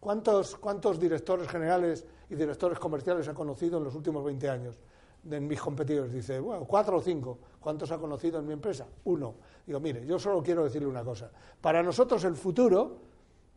¿Cuántos, 0.00 0.56
¿Cuántos 0.56 0.98
directores 0.98 1.48
generales 1.48 2.04
y 2.28 2.34
directores 2.34 2.78
comerciales 2.78 3.28
ha 3.28 3.34
conocido 3.34 3.78
en 3.78 3.84
los 3.84 3.94
últimos 3.94 4.24
20 4.24 4.48
años? 4.48 4.78
de 5.22 5.40
mis 5.40 5.60
competidores. 5.60 6.12
Dice, 6.12 6.40
bueno, 6.40 6.64
cuatro 6.64 6.98
o 6.98 7.00
cinco. 7.00 7.38
¿Cuántos 7.60 7.90
ha 7.90 7.98
conocido 7.98 8.38
en 8.38 8.46
mi 8.46 8.52
empresa? 8.52 8.86
Uno. 9.04 9.34
Digo, 9.66 9.80
mire, 9.80 10.06
yo 10.06 10.18
solo 10.18 10.42
quiero 10.42 10.64
decirle 10.64 10.88
una 10.88 11.04
cosa. 11.04 11.30
Para 11.60 11.82
nosotros 11.82 12.24
el 12.24 12.34
futuro 12.34 12.98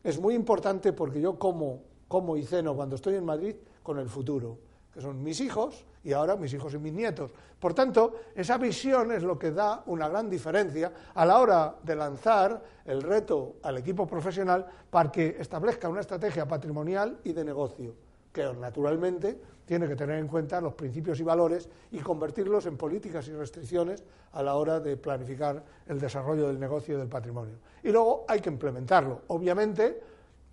es 0.04 0.20
muy 0.20 0.34
importante 0.34 0.94
porque 0.94 1.22
yo 1.22 1.38
como, 1.38 1.84
como 2.12 2.36
y 2.36 2.44
ceno 2.44 2.76
cuando 2.76 2.98
estoy 2.98 3.16
en 3.16 3.24
Madrid 3.24 3.56
con 3.82 3.98
el 3.98 4.10
futuro, 4.10 4.58
que 4.94 5.00
son 5.00 5.24
mis 5.24 5.40
hijos 5.40 5.86
y 6.04 6.12
ahora 6.12 6.36
mis 6.36 6.54
hijos 6.54 6.74
y 6.74 6.78
mis 6.78 6.92
nietos. 6.92 7.32
Por 7.58 7.74
tanto, 7.74 8.16
esa 8.36 8.58
visión 8.58 9.14
es 9.14 9.24
lo 9.24 9.40
que 9.40 9.52
da 9.52 9.82
una 9.86 10.10
gran 10.10 10.30
diferencia 10.30 10.92
a 11.16 11.26
la 11.26 11.40
hora 11.40 11.74
de 11.82 11.96
lanzar 11.96 12.62
el 12.84 13.02
reto 13.02 13.56
al 13.64 13.78
equipo 13.78 14.06
profesional 14.06 14.66
para 14.90 15.10
que 15.10 15.38
establezca 15.40 15.88
una 15.88 16.02
estrategia 16.02 16.46
patrimonial 16.46 17.18
y 17.24 17.32
de 17.32 17.46
negocio, 17.46 17.96
que 18.34 18.44
naturalmente 18.60 19.40
tiene 19.64 19.88
que 19.88 19.96
tener 19.96 20.18
en 20.18 20.28
cuenta 20.28 20.60
los 20.60 20.74
principios 20.74 21.18
y 21.22 21.24
valores 21.24 21.70
y 21.92 22.00
convertirlos 22.00 22.66
en 22.66 22.76
políticas 22.76 23.26
y 23.30 23.32
restricciones 23.32 24.04
a 24.34 24.44
la 24.44 24.56
hora 24.56 24.82
de 24.82 24.98
planificar 24.98 25.64
el 25.88 25.98
desarrollo 25.98 26.50
del 26.50 26.60
negocio 26.60 26.96
y 26.96 26.98
del 26.98 27.08
patrimonio. 27.08 27.56
Y 27.82 27.90
luego 27.90 28.26
hay 28.28 28.42
que 28.42 28.50
implementarlo. 28.50 29.22
Obviamente 29.28 30.02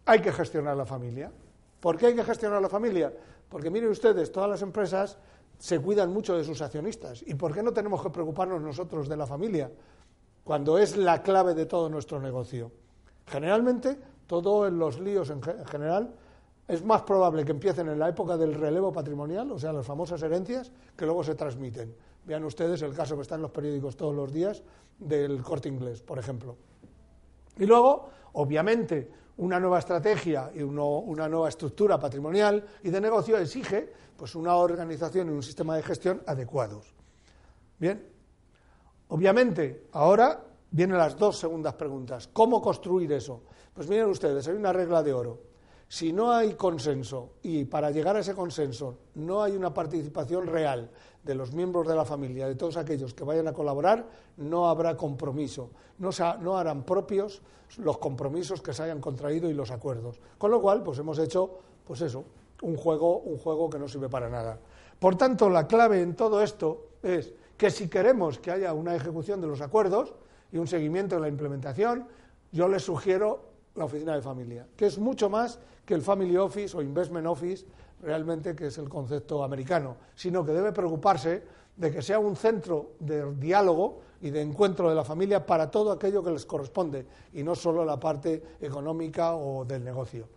hay 0.05 0.21
que 0.21 0.33
gestionar 0.33 0.77
la 0.77 0.87
familia. 0.87 1.33
¿Por 1.81 1.97
qué 1.97 2.07
hay 2.07 2.15
que 2.15 2.25
gestionar 2.25 2.61
la 2.61 2.69
familia? 2.69 3.13
Porque 3.49 3.71
miren 3.71 3.91
ustedes, 3.91 4.33
todas 4.33 4.51
las 4.51 4.63
empresas 4.63 5.19
se 5.59 5.81
cuidan 5.81 6.13
mucho 6.13 6.37
de 6.37 6.45
sus 6.45 6.61
accionistas. 6.63 7.23
¿Y 7.27 7.35
por 7.35 7.53
qué 7.53 7.63
no 7.63 7.73
tenemos 7.73 8.03
que 8.03 8.11
preocuparnos 8.11 8.61
nosotros 8.61 9.09
de 9.09 9.17
la 9.17 9.27
familia 9.27 9.71
cuando 10.45 10.79
es 10.79 10.97
la 10.97 11.23
clave 11.23 11.55
de 11.55 11.67
todo 11.67 11.89
nuestro 11.89 12.21
negocio? 12.21 12.71
Generalmente, 13.27 13.99
todo 14.27 14.67
en 14.67 14.79
los 14.79 15.01
líos 15.01 15.31
en 15.31 15.43
general 15.43 16.15
es 16.69 16.85
más 16.85 17.03
probable 17.03 17.45
que 17.45 17.53
empiecen 17.53 17.89
en 17.89 17.99
la 17.99 18.11
época 18.11 18.37
del 18.37 18.55
relevo 18.55 18.93
patrimonial, 18.93 19.51
o 19.51 19.59
sea, 19.59 19.73
las 19.73 19.87
famosas 19.87 20.23
herencias, 20.23 20.71
que 20.97 21.07
luego 21.07 21.25
se 21.25 21.35
transmiten. 21.35 21.95
Vean 22.27 22.45
ustedes 22.45 22.83
el 22.83 22.95
caso 22.95 23.17
que 23.17 23.23
está 23.23 23.37
en 23.37 23.43
los 23.43 23.51
periódicos 23.51 23.97
todos 23.97 24.15
los 24.15 24.31
días 24.31 24.63
del 24.99 25.43
corte 25.43 25.71
inglés, 25.71 26.03
por 26.03 26.19
ejemplo. 26.19 26.57
Y 27.57 27.65
luego, 27.65 28.11
obviamente, 28.35 29.11
una 29.39 29.61
nueva 29.61 29.79
estrategia 29.79 30.51
y 30.55 30.63
una 30.63 31.29
nueva 31.29 31.49
estructura 31.49 31.99
patrimonial 31.99 32.65
y 32.83 32.91
de 32.91 33.01
negocio 33.01 33.39
exige 33.39 33.93
pues, 34.17 34.35
una 34.35 34.55
organización 34.57 35.29
y 35.29 35.33
un 35.33 35.43
sistema 35.43 35.77
de 35.77 35.83
gestión 35.83 36.23
adecuados. 36.27 36.93
Bien, 37.79 38.05
obviamente, 39.09 39.87
ahora 39.93 40.41
vienen 40.71 40.99
las 40.99 41.17
dos 41.17 41.39
segundas 41.39 41.75
preguntas. 41.75 42.29
¿Cómo 42.33 42.61
construir 42.61 43.13
eso? 43.13 43.43
Pues 43.73 43.89
miren 43.89 44.07
ustedes, 44.07 44.47
hay 44.49 44.55
una 44.55 44.73
regla 44.73 45.03
de 45.03 45.13
oro. 45.13 45.48
Si 45.89 46.13
no 46.13 46.33
hay 46.33 46.53
consenso 46.53 47.31
y 47.43 47.65
para 47.65 47.91
llegar 47.91 48.15
a 48.15 48.21
ese 48.21 48.35
consenso 48.35 48.99
no 49.15 49.43
hay 49.43 49.57
una 49.57 49.73
participación 49.73 50.47
real 50.47 50.91
de 51.25 51.35
los 51.35 51.55
miembros 51.55 51.89
de 51.89 51.97
la 51.97 52.05
familia, 52.05 52.47
de 52.47 52.57
todos 52.57 52.77
aquellos 52.77 53.15
que 53.15 53.25
vayan 53.25 53.49
a 53.49 53.55
colaborar, 53.55 54.07
no 54.37 54.69
habrá 54.69 54.99
compromiso, 54.99 55.71
no, 55.99 56.59
harán 56.59 56.83
propios 56.85 57.41
los 57.79 57.97
compromisos 57.97 58.61
que 58.61 58.75
se 58.75 58.83
hayan 58.83 59.01
contraído 59.01 59.49
y 59.49 59.55
los 59.55 59.71
acuerdos. 59.71 60.21
Con 60.37 60.51
lo 60.51 60.61
cual, 60.61 60.83
pues 60.83 60.99
hemos 60.99 61.19
hecho, 61.19 61.59
pues 61.87 62.03
eso, 62.03 62.25
un 62.63 62.77
juego, 62.77 63.21
un 63.21 63.39
juego 63.39 63.71
que 63.71 63.79
no 63.79 63.89
sirve 63.89 64.11
para 64.11 64.29
nada. 64.29 64.59
Por 64.99 65.17
tanto, 65.17 65.49
la 65.49 65.67
clave 65.67 66.03
en 66.03 66.15
todo 66.15 66.43
esto 66.43 66.89
es 67.03 67.33
que 67.57 67.71
si 67.71 67.89
queremos 67.89 68.39
que 68.39 68.51
haya 68.51 68.75
una 68.75 68.95
ejecución 68.95 69.41
de 69.41 69.47
los 69.47 69.63
acuerdos 69.63 70.15
y 70.53 70.59
un 70.59 70.67
seguimiento 70.67 71.17
de 71.17 71.23
la 71.23 71.29
implementación, 71.29 72.07
yo 72.53 72.69
les 72.69 72.83
sugiero 72.83 73.48
la 73.79 73.85
oficina 73.85 74.15
de 74.15 74.23
familia, 74.23 74.67
que 74.77 74.87
es 74.87 74.99
mucho 74.99 75.31
más 75.31 75.59
que 75.85 75.95
el 75.95 76.03
Family 76.03 76.37
Office 76.37 76.77
o 76.77 76.83
Investment 76.83 77.27
Office, 77.27 77.65
realmente 78.03 78.55
que 78.55 78.67
es 78.67 78.79
el 78.79 78.89
concepto 78.89 79.43
americano, 79.43 79.97
sino 80.15 80.45
que 80.45 80.53
debe 80.53 80.73
preocuparse 80.73 81.43
de 81.77 81.93
que 81.93 82.03
sea 82.03 82.19
un 82.19 82.37
centro 82.37 82.93
de 82.99 83.35
diálogo 83.37 84.01
y 84.21 84.31
de 84.31 84.43
encuentro 84.43 84.89
de 84.89 84.97
la 84.97 85.05
familia 85.05 85.47
para 85.47 85.71
todo 85.71 85.93
aquello 85.93 86.23
que 86.23 86.33
les 86.33 86.45
corresponde 86.45 87.07
y 87.33 87.43
no 87.43 87.55
solo 87.55 87.85
la 87.85 87.99
parte 87.99 88.43
económica 88.61 89.35
o 89.35 89.65
del 89.65 89.85
negocio. 89.85 90.29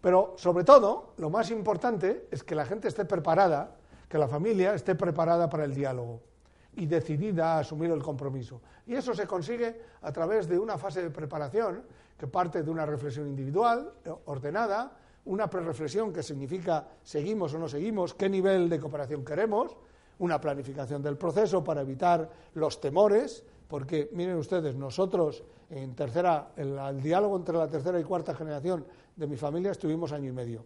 Pero 0.00 0.34
sobre 0.36 0.64
todo, 0.64 1.12
lo 1.18 1.30
más 1.30 1.50
importante 1.50 2.26
es 2.30 2.42
que 2.42 2.54
la 2.54 2.64
gente 2.64 2.88
esté 2.88 3.04
preparada, 3.04 3.76
que 4.08 4.18
la 4.18 4.28
familia 4.28 4.74
esté 4.74 4.94
preparada 4.94 5.48
para 5.48 5.64
el 5.64 5.74
diálogo 5.74 6.31
y 6.76 6.86
decidida 6.86 7.54
a 7.54 7.58
asumir 7.60 7.90
el 7.90 8.02
compromiso. 8.02 8.60
Y 8.86 8.94
eso 8.94 9.14
se 9.14 9.26
consigue 9.26 9.80
a 10.00 10.12
través 10.12 10.48
de 10.48 10.58
una 10.58 10.78
fase 10.78 11.02
de 11.02 11.10
preparación 11.10 11.82
que 12.18 12.26
parte 12.26 12.62
de 12.62 12.70
una 12.70 12.86
reflexión 12.86 13.26
individual, 13.26 13.92
ordenada, 14.26 14.96
una 15.24 15.48
prereflexión 15.48 16.12
que 16.12 16.22
significa 16.22 16.88
seguimos 17.02 17.54
o 17.54 17.58
no 17.58 17.68
seguimos, 17.68 18.14
qué 18.14 18.28
nivel 18.28 18.68
de 18.68 18.80
cooperación 18.80 19.24
queremos, 19.24 19.76
una 20.18 20.40
planificación 20.40 21.02
del 21.02 21.16
proceso 21.16 21.62
para 21.62 21.82
evitar 21.82 22.28
los 22.54 22.80
temores, 22.80 23.44
porque 23.68 24.10
miren 24.12 24.36
ustedes, 24.36 24.76
nosotros 24.76 25.42
en 25.70 25.94
tercera, 25.94 26.52
el 26.56 27.00
diálogo 27.02 27.36
entre 27.36 27.56
la 27.56 27.68
tercera 27.68 27.98
y 27.98 28.04
cuarta 28.04 28.34
generación 28.34 28.84
de 29.16 29.26
mi 29.26 29.36
familia 29.36 29.70
estuvimos 29.70 30.12
año 30.12 30.28
y 30.28 30.32
medio 30.32 30.64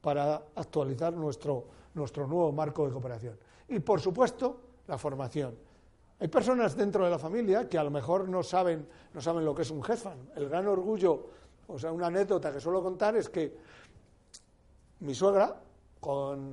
para 0.00 0.42
actualizar 0.54 1.12
nuestro, 1.12 1.64
nuestro 1.94 2.26
nuevo 2.26 2.52
marco 2.52 2.86
de 2.86 2.92
cooperación. 2.92 3.36
Y 3.68 3.80
por 3.80 4.00
supuesto, 4.00 4.60
la 4.88 4.98
formación. 4.98 5.56
Hay 6.20 6.28
personas 6.28 6.76
dentro 6.76 7.04
de 7.04 7.10
la 7.10 7.18
familia 7.18 7.68
que 7.68 7.78
a 7.78 7.84
lo 7.84 7.90
mejor 7.90 8.28
no 8.28 8.42
saben, 8.42 8.88
no 9.14 9.20
saben 9.20 9.44
lo 9.44 9.54
que 9.54 9.62
es 9.62 9.70
un 9.70 9.84
fund. 9.84 10.30
El 10.34 10.48
gran 10.48 10.66
orgullo, 10.66 11.26
o 11.68 11.78
sea, 11.78 11.92
una 11.92 12.08
anécdota 12.08 12.52
que 12.52 12.60
suelo 12.60 12.82
contar 12.82 13.16
es 13.16 13.28
que 13.28 13.56
mi 15.00 15.14
suegra, 15.14 15.60
con 16.00 16.50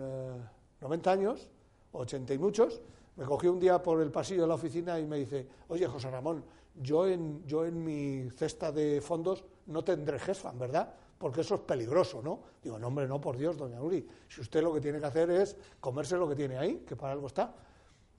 90 0.81 1.09
eh, 1.09 1.13
años, 1.13 1.49
80 1.93 2.33
y 2.33 2.37
muchos, 2.37 2.81
me 3.15 3.25
cogió 3.25 3.51
un 3.51 3.59
día 3.59 3.81
por 3.81 4.01
el 4.01 4.11
pasillo 4.11 4.43
de 4.43 4.47
la 4.47 4.55
oficina 4.55 4.99
y 4.99 5.07
me 5.07 5.17
dice, 5.17 5.47
oye, 5.69 5.87
José 5.87 6.11
Ramón, 6.11 6.43
yo 6.75 7.07
en, 7.07 7.43
yo 7.47 7.65
en 7.65 7.83
mi 7.83 8.29
cesta 8.31 8.71
de 8.71 9.01
fondos 9.01 9.45
no 9.67 9.83
tendré 9.83 10.19
GESFAN, 10.19 10.59
¿verdad? 10.59 10.93
Porque 11.17 11.41
eso 11.41 11.55
es 11.55 11.61
peligroso, 11.61 12.21
¿no? 12.21 12.41
Digo, 12.61 12.77
no, 12.77 12.87
hombre, 12.87 13.07
no, 13.07 13.21
por 13.21 13.37
Dios, 13.37 13.57
doña 13.57 13.81
Uri, 13.81 14.05
si 14.27 14.41
usted 14.41 14.61
lo 14.61 14.73
que 14.73 14.81
tiene 14.81 14.99
que 14.99 15.05
hacer 15.05 15.29
es 15.31 15.55
comerse 15.79 16.17
lo 16.17 16.27
que 16.27 16.35
tiene 16.35 16.57
ahí, 16.57 16.83
que 16.85 16.95
para 16.95 17.13
algo 17.13 17.27
está. 17.27 17.55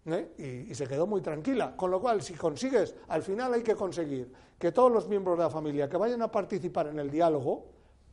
¿Eh? 0.07 0.33
Y, 0.39 0.71
y, 0.71 0.75
se 0.75 0.87
quedó 0.87 1.07
muy 1.07 1.21
tranquila. 1.21 1.77
Con 1.77 1.91
lo 1.91 2.01
cual, 2.01 2.23
si 2.23 2.35
consigues, 2.35 2.95
al 3.09 3.23
final 3.23 3.55
hay 3.55 3.63
que 3.63 3.75
conseguir 3.75 4.33
que 4.59 4.73
todos 4.73 4.91
los 4.91 5.09
miembros 5.09 5.37
de 5.37 5.45
la 5.45 5.51
familia 5.51 5.89
que 5.89 5.97
vayan 5.97 6.23
a 6.23 6.31
participar 6.31 6.89
en 6.89 6.99
el 6.99 7.11
diálogo 7.11 7.67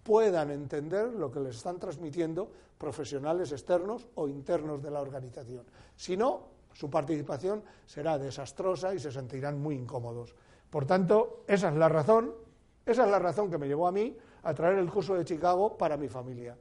puedan 0.03 0.51
entender 0.51 1.13
lo 1.13 1.31
que 1.31 1.39
les 1.39 1.55
están 1.55 1.79
transmitiendo 1.79 2.51
profesionales 2.77 3.51
externos 3.51 4.07
o 4.15 4.27
internos 4.27 4.83
de 4.83 4.91
la 4.91 4.99
organización. 4.99 5.65
Si 5.95 6.17
no, 6.17 6.47
su 6.73 6.89
participación 6.89 7.63
será 7.85 8.17
desastrosa 8.17 8.93
y 8.93 8.99
se 8.99 9.11
sentirán 9.11 9.59
muy 9.59 9.75
incómodos. 9.75 10.35
Por 10.69 10.85
tanto, 10.85 11.43
esa 11.47 11.69
es 11.69 11.75
la 11.75 11.87
razón, 11.87 12.33
esa 12.85 13.05
es 13.05 13.11
la 13.11 13.19
razón 13.19 13.49
que 13.49 13.57
me 13.57 13.67
llevó 13.67 13.87
a 13.87 13.91
mí 13.91 14.17
a 14.43 14.53
traer 14.53 14.79
el 14.79 14.91
curso 14.91 15.15
de 15.15 15.23
Chicago 15.23 15.77
para 15.77 15.95
mi 15.95 16.09
familia. 16.09 16.57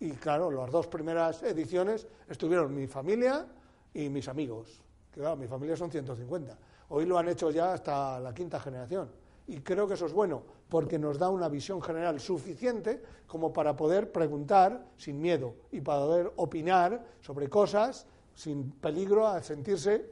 Y 0.00 0.12
claro, 0.12 0.50
las 0.50 0.70
dos 0.70 0.88
primeras 0.88 1.42
ediciones 1.44 2.08
estuvieron 2.28 2.74
mi 2.74 2.88
familia 2.88 3.46
y 3.94 4.08
mis 4.08 4.28
amigos, 4.28 4.82
que 5.12 5.20
claro, 5.20 5.36
mi 5.36 5.46
familia 5.46 5.76
son 5.76 5.90
150. 5.90 6.56
Hoy 6.88 7.06
lo 7.06 7.18
han 7.18 7.28
hecho 7.28 7.50
ya 7.50 7.72
hasta 7.72 8.18
la 8.20 8.34
quinta 8.34 8.60
generación. 8.60 9.10
Y 9.46 9.60
creo 9.60 9.88
que 9.88 9.94
eso 9.94 10.06
es 10.06 10.12
bueno, 10.12 10.42
porque 10.68 10.98
nos 10.98 11.18
da 11.18 11.28
una 11.28 11.48
visión 11.48 11.82
general 11.82 12.20
suficiente 12.20 13.02
como 13.26 13.52
para 13.52 13.76
poder 13.76 14.12
preguntar 14.12 14.86
sin 14.96 15.20
miedo 15.20 15.54
y 15.70 15.80
para 15.80 16.00
poder 16.00 16.32
opinar 16.36 17.04
sobre 17.20 17.48
cosas 17.48 18.06
sin 18.34 18.70
peligro 18.72 19.26
a 19.26 19.42
sentirse, 19.42 20.08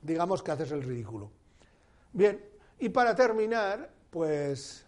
digamos, 0.00 0.42
que 0.42 0.52
haces 0.52 0.70
el 0.72 0.82
ridículo. 0.82 1.30
Bien, 2.12 2.42
y 2.78 2.88
para 2.88 3.14
terminar, 3.14 3.90
pues 4.10 4.86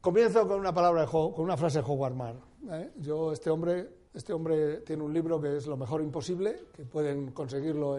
comienzo 0.00 0.46
con 0.46 0.60
una 0.60 0.74
palabra 0.74 1.02
de 1.02 1.06
con 1.06 1.40
una 1.40 1.56
frase 1.56 1.78
de 1.78 1.84
Howard 1.86 2.14
Marr. 2.14 2.36
¿eh? 2.70 2.90
Yo, 2.96 3.32
este 3.32 3.50
hombre, 3.50 3.88
este 4.12 4.32
hombre 4.32 4.78
tiene 4.78 5.02
un 5.02 5.14
libro 5.14 5.40
que 5.40 5.56
es 5.56 5.66
Lo 5.66 5.76
mejor 5.76 6.02
imposible, 6.02 6.64
que 6.74 6.84
pueden 6.84 7.30
conseguirlo 7.30 7.98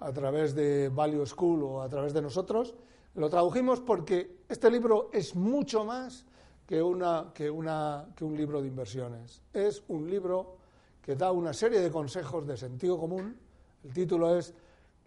a 0.00 0.12
través 0.12 0.54
de 0.54 0.88
Value 0.88 1.26
School 1.26 1.62
o 1.62 1.82
a 1.82 1.88
través 1.88 2.12
de 2.12 2.22
nosotros. 2.22 2.74
Lo 3.14 3.28
tradujimos 3.28 3.80
porque 3.80 4.38
este 4.48 4.70
libro 4.70 5.10
es 5.12 5.34
mucho 5.34 5.84
más 5.84 6.24
que, 6.66 6.80
un 6.80 8.36
libro 8.36 8.62
de 8.62 8.68
inversiones. 8.68 9.42
Es 9.52 9.82
un 9.88 10.08
libro 10.08 10.56
que 11.02 11.16
da 11.16 11.32
una 11.32 11.52
serie 11.52 11.80
de 11.80 11.90
consejos 11.90 12.46
de 12.46 12.56
sentido 12.56 12.98
común. 12.98 13.36
El 13.84 13.92
título 13.92 14.36
es 14.36 14.54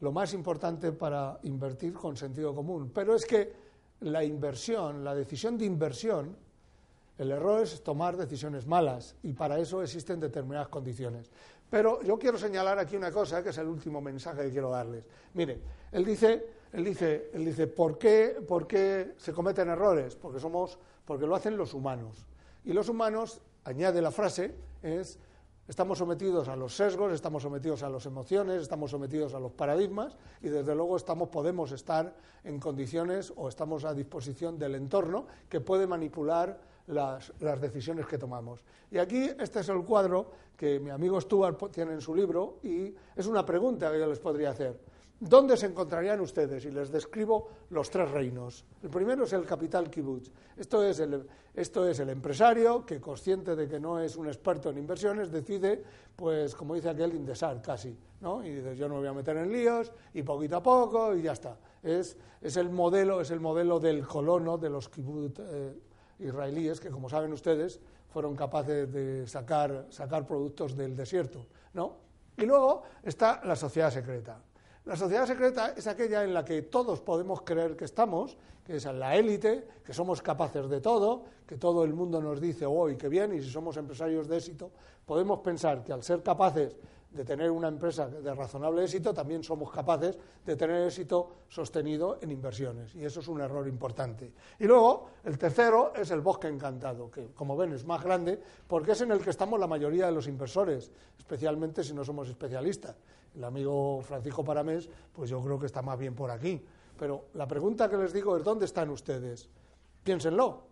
Lo 0.02 0.12
más 0.12 0.34
importante 0.34 0.92
para 0.92 1.40
invertir 1.44 1.94
con 1.94 2.16
sentido 2.16 2.54
común. 2.54 2.92
Pero 2.94 3.16
es 3.16 3.26
que 3.26 3.54
la 4.02 4.24
inversión, 4.24 5.04
la 5.04 5.16
decisión 5.16 5.58
de 5.58 5.66
inversión, 5.66 6.36
el 7.18 7.32
error 7.32 7.62
es 7.62 7.84
tomar 7.84 8.18
decisiones 8.18 8.68
malas 8.68 9.16
y 9.24 9.34
para 9.34 9.60
eso 9.60 9.82
existen 9.82 10.20
determinadas 10.20 10.68
condiciones. 10.68 11.32
Pero 11.70 12.02
yo 12.04 12.20
quiero 12.20 12.38
señalar 12.38 12.78
aquí 12.78 12.96
una 12.96 13.12
cosa 13.12 13.42
que 13.42 13.50
es 13.50 13.58
el 13.58 13.68
último 13.68 14.02
mensaje 14.02 14.44
que 14.44 14.52
quiero 14.52 14.70
darles. 14.70 15.06
Mire, 15.34 15.60
él 15.92 16.06
dice, 16.06 16.46
él 16.74 16.84
dice, 16.84 17.30
él 17.34 17.46
dice, 17.46 17.68
¿por 17.68 17.98
qué, 17.98 18.38
¿por 18.48 18.68
qué 18.68 19.14
se 19.18 19.34
cometen 19.34 19.70
errores? 19.70 20.16
Porque 20.16 20.40
somos, 20.40 20.78
porque 21.06 21.26
lo 21.26 21.36
hacen 21.36 21.58
los 21.58 21.74
humanos. 21.74 22.26
Y 22.64 22.74
los 22.74 22.90
humanos, 22.90 23.42
añade 23.64 24.02
la 24.02 24.12
frase, 24.12 24.56
es 24.84 25.20
Estamos 25.68 25.98
sometidos 25.98 26.48
a 26.48 26.56
los 26.56 26.76
sesgos, 26.76 27.12
estamos 27.12 27.42
sometidos 27.42 27.82
a 27.82 27.90
las 27.90 28.06
emociones, 28.06 28.62
estamos 28.62 28.92
sometidos 28.92 29.34
a 29.34 29.40
los 29.40 29.52
paradigmas 29.52 30.16
y 30.44 30.50
desde 30.50 30.76
luego 30.76 30.96
estamos, 30.96 31.30
podemos 31.30 31.72
estar 31.72 32.14
en 32.44 32.60
condiciones 32.60 33.34
o 33.36 33.50
estamos 33.50 33.84
a 33.84 33.96
disposición 33.96 34.60
del 34.60 34.76
entorno 34.76 35.26
que 35.50 35.62
puede 35.62 35.88
manipular 35.88 36.60
las, 36.88 37.34
decisiones 37.40 38.06
que 38.06 38.18
tomamos. 38.18 38.60
Y 38.92 38.98
aquí 38.98 39.30
este 39.40 39.60
es 39.60 39.70
el 39.70 39.84
cuadro 39.84 40.32
que 40.56 40.80
mi 40.80 40.90
amigo 40.90 41.20
Stuart 41.20 41.72
tiene 41.72 41.94
en 41.94 42.02
su 42.02 42.16
libro 42.16 42.60
y 42.64 42.94
es 43.16 43.28
una 43.28 43.46
pregunta 43.46 43.92
que 43.92 44.00
yo 44.00 44.08
les 44.08 44.20
podría 44.20 44.52
hacer. 44.52 44.80
¿Dónde 45.18 45.56
se 45.56 45.68
encontrarían 45.68 46.20
ustedes? 46.20 46.66
Y 46.66 46.72
les 46.72 46.92
describo 46.92 47.48
los 47.70 47.90
tres 47.90 48.12
reinos. 48.12 48.66
El 48.84 48.90
primero 48.90 49.24
es 49.24 49.32
el 49.32 49.46
capital 49.46 49.90
kibbutz. 49.90 50.30
Esto 50.58 50.84
es 50.84 51.00
el, 51.00 51.26
esto 51.54 51.88
es 51.88 52.00
el 52.00 52.10
empresario 52.10 52.86
que, 52.86 53.00
consciente 53.00 53.56
de 53.56 53.68
que 53.68 53.80
no 53.80 54.00
es 54.00 54.18
un 54.18 54.28
experto 54.28 54.70
en 54.70 54.78
inversiones, 54.78 55.32
decide, 55.32 55.82
pues, 56.18 56.54
como 56.54 56.76
dice 56.76 56.90
aquel, 56.90 57.16
indesar 57.16 57.62
casi. 57.62 57.98
¿no? 58.20 58.44
Y 58.44 58.56
dice, 58.56 58.76
yo 58.76 58.90
no 58.90 58.96
me 58.96 59.00
voy 59.02 59.10
a 59.10 59.14
meter 59.14 59.38
en 59.38 59.52
líos, 59.54 59.92
y 60.14 60.22
poquito 60.22 60.58
a 60.58 60.64
poco, 60.64 61.16
y 61.16 61.22
ya 61.22 61.32
está. 61.32 61.58
Es, 61.82 62.18
es 62.42 62.58
el, 62.58 62.70
modelo, 62.70 63.22
es 63.22 63.32
el 63.32 63.40
modelo 63.40 63.80
del 63.80 64.06
colono 64.06 64.58
de 64.58 64.70
los 64.70 64.90
kibbutz 64.90 65.40
eh, 65.40 65.74
israelíes, 66.20 66.80
que, 66.80 66.90
como 66.90 67.10
saben 67.10 67.34
ustedes, 67.34 67.80
fueron 68.10 68.36
capaces 68.36 68.92
de 68.92 69.28
sacar, 69.28 69.88
sacar 69.90 70.26
productos 70.26 70.76
del 70.76 70.96
desierto. 70.96 71.46
¿no? 71.74 71.94
Y 72.38 72.46
luego 72.46 72.84
está 73.04 73.42
la 73.44 73.56
sociedad 73.56 73.92
secreta. 73.92 74.40
La 74.86 74.96
sociedad 74.96 75.26
secreta 75.26 75.74
es 75.76 75.88
aquella 75.88 76.24
en 76.24 76.34
la 76.34 76.46
que 76.46 76.62
todos 76.62 77.02
podemos 77.02 77.42
creer 77.42 77.76
que 77.76 77.86
estamos, 77.86 78.38
que 78.64 78.76
es 78.76 78.86
la 78.86 79.16
élite, 79.16 79.68
que 79.84 79.94
somos 79.94 80.22
capaces 80.22 80.70
de 80.70 80.80
todo, 80.80 81.24
que 81.48 81.58
todo 81.58 81.84
el 81.84 81.94
mundo 81.94 82.22
nos 82.22 82.40
dice, 82.40 82.66
oh, 82.66 82.88
qué 82.98 83.10
bien, 83.10 83.34
y 83.34 83.42
si 83.42 83.50
somos 83.50 83.78
empresarios 83.78 84.28
de 84.28 84.38
éxito, 84.38 84.72
podemos 85.06 85.40
pensar 85.40 85.84
que 85.84 85.92
al 85.92 86.04
ser 86.04 86.22
capaces 86.24 86.76
de 87.16 87.24
tener 87.24 87.50
una 87.50 87.70
empresa 87.70 88.08
de 88.10 88.34
razonable 88.34 88.84
éxito, 88.84 89.14
también 89.14 89.42
somos 89.42 89.72
capaces 89.72 90.18
de 90.46 90.56
tener 90.56 90.86
éxito 90.86 91.46
sostenido 91.48 92.20
en 92.22 92.32
inversiones. 92.32 92.94
Y 92.96 93.06
eso 93.06 93.22
es 93.22 93.28
un 93.28 93.40
error 93.40 93.68
importante. 93.68 94.34
Y 94.60 94.66
luego, 94.66 95.08
el 95.24 95.38
tercero 95.38 95.94
es 95.96 96.12
el 96.12 96.20
bosque 96.22 96.48
encantado, 96.48 97.10
que 97.10 97.32
como 97.34 97.56
ven 97.56 97.74
es 97.74 97.86
más 97.86 98.04
grande 98.04 98.40
porque 98.68 98.92
es 98.92 99.02
en 99.02 99.12
el 99.12 99.20
que 99.20 99.30
estamos 99.30 99.60
la 99.60 99.68
mayoría 99.68 100.08
de 100.08 100.12
los 100.12 100.28
inversores, 100.28 100.92
especialmente 101.18 101.84
si 101.84 101.94
no 101.94 102.04
somos 102.04 102.28
especialistas 102.28 102.96
el 103.36 103.44
amigo 103.44 104.02
Francisco 104.02 104.44
Paramés, 104.44 104.90
pues 105.12 105.30
yo 105.30 105.42
creo 105.42 105.60
que 105.60 105.66
está 105.66 105.82
más 105.82 106.00
bien 106.00 106.16
por 106.16 106.32
aquí. 106.32 106.64
Pero 106.98 107.26
la 107.34 107.48
pregunta 107.48 107.90
que 107.90 107.98
les 107.98 108.14
digo 108.14 108.38
es, 108.38 108.44
¿dónde 108.44 108.66
están 108.66 108.90
ustedes? 108.90 109.50
Piénsenlo. 110.04 110.64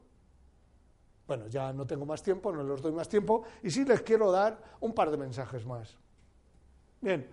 Bueno, 1.28 1.48
ya 1.48 1.72
no 1.74 1.86
tengo 1.86 2.06
más 2.06 2.22
tiempo, 2.22 2.52
no 2.52 2.64
les 2.64 2.82
doy 2.82 2.92
más 2.92 3.08
tiempo, 3.08 3.44
y 3.62 3.70
sí 3.70 3.86
les 3.86 4.02
quiero 4.02 4.32
dar 4.32 4.58
un 4.82 4.94
par 4.94 5.12
de 5.12 5.18
mensajes 5.18 5.66
más. 5.66 5.98
Bien, 7.04 7.28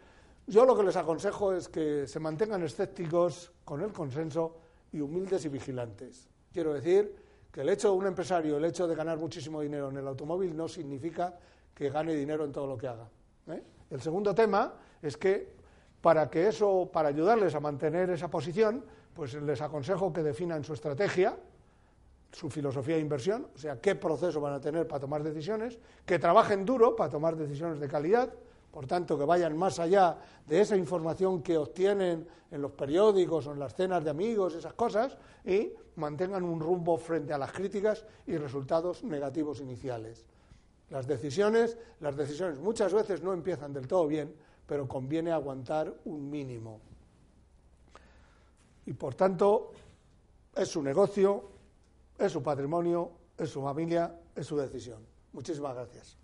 yo 0.48 0.66
lo 0.66 0.76
que 0.76 0.82
les 0.82 0.96
aconsejo 0.96 1.52
es 1.52 1.68
que 1.68 2.04
se 2.08 2.18
mantengan 2.18 2.60
escépticos 2.64 3.52
con 3.64 3.80
el 3.82 3.92
consenso 3.92 4.56
y 4.90 5.00
humildes 5.00 5.44
y 5.44 5.48
vigilantes. 5.48 6.28
Quiero 6.52 6.74
decir 6.74 7.14
que 7.52 7.60
el 7.60 7.68
hecho 7.68 7.92
de 7.92 7.96
un 7.96 8.08
empresario, 8.08 8.56
el 8.56 8.64
hecho 8.64 8.88
de 8.88 8.96
ganar 8.96 9.18
muchísimo 9.18 9.60
dinero 9.60 9.90
en 9.90 9.98
el 9.98 10.08
automóvil 10.08 10.56
no 10.56 10.66
significa 10.66 11.38
que 11.72 11.88
gane 11.88 12.14
dinero 12.14 12.44
en 12.44 12.50
todo 12.50 12.66
lo 12.66 12.76
que 12.76 12.88
haga. 12.88 13.08
¿eh? 13.46 13.62
El 13.90 14.00
segundo 14.00 14.34
tema 14.34 14.74
es 15.00 15.16
que 15.16 15.54
para 16.00 16.28
que 16.28 16.48
eso, 16.48 16.90
para 16.92 17.10
ayudarles 17.10 17.54
a 17.54 17.60
mantener 17.60 18.10
esa 18.10 18.28
posición, 18.28 18.84
pues 19.14 19.34
les 19.34 19.60
aconsejo 19.60 20.12
que 20.12 20.24
definan 20.24 20.64
su 20.64 20.72
estrategia, 20.72 21.38
su 22.32 22.50
filosofía 22.50 22.96
de 22.96 23.02
inversión, 23.02 23.46
o 23.54 23.58
sea, 23.58 23.80
qué 23.80 23.94
proceso 23.94 24.40
van 24.40 24.54
a 24.54 24.60
tener 24.60 24.88
para 24.88 24.98
tomar 24.98 25.22
decisiones, 25.22 25.78
que 26.04 26.18
trabajen 26.18 26.64
duro 26.64 26.96
para 26.96 27.08
tomar 27.08 27.36
decisiones 27.36 27.78
de 27.78 27.86
calidad, 27.86 28.34
por 28.70 28.86
tanto, 28.86 29.18
que 29.18 29.24
vayan 29.24 29.56
más 29.56 29.78
allá 29.78 30.16
de 30.46 30.60
esa 30.60 30.76
información 30.76 31.42
que 31.42 31.58
obtienen 31.58 32.26
en 32.50 32.62
los 32.62 32.72
periódicos 32.72 33.46
o 33.46 33.52
en 33.52 33.58
las 33.58 33.74
cenas 33.74 34.04
de 34.04 34.10
amigos, 34.10 34.54
esas 34.54 34.74
cosas, 34.74 35.16
y 35.44 35.72
mantengan 35.96 36.44
un 36.44 36.60
rumbo 36.60 36.96
frente 36.96 37.32
a 37.32 37.38
las 37.38 37.52
críticas 37.52 38.04
y 38.26 38.36
resultados 38.36 39.02
negativos 39.04 39.60
iniciales. 39.60 40.24
Las 40.90 41.06
decisiones, 41.06 41.78
las 42.00 42.16
decisiones 42.16 42.58
muchas 42.58 42.92
veces 42.92 43.22
no 43.22 43.32
empiezan 43.32 43.72
del 43.72 43.86
todo 43.86 44.06
bien, 44.06 44.34
pero 44.66 44.86
conviene 44.86 45.32
aguantar 45.32 45.92
un 46.04 46.30
mínimo. 46.30 46.80
Y 48.86 48.92
por 48.92 49.14
tanto, 49.14 49.72
es 50.54 50.68
su 50.68 50.82
negocio, 50.82 51.44
es 52.18 52.32
su 52.32 52.42
patrimonio, 52.42 53.10
es 53.38 53.50
su 53.50 53.62
familia, 53.62 54.14
es 54.34 54.46
su 54.46 54.56
decisión. 54.56 55.04
Muchísimas 55.32 55.74
gracias. 55.74 56.16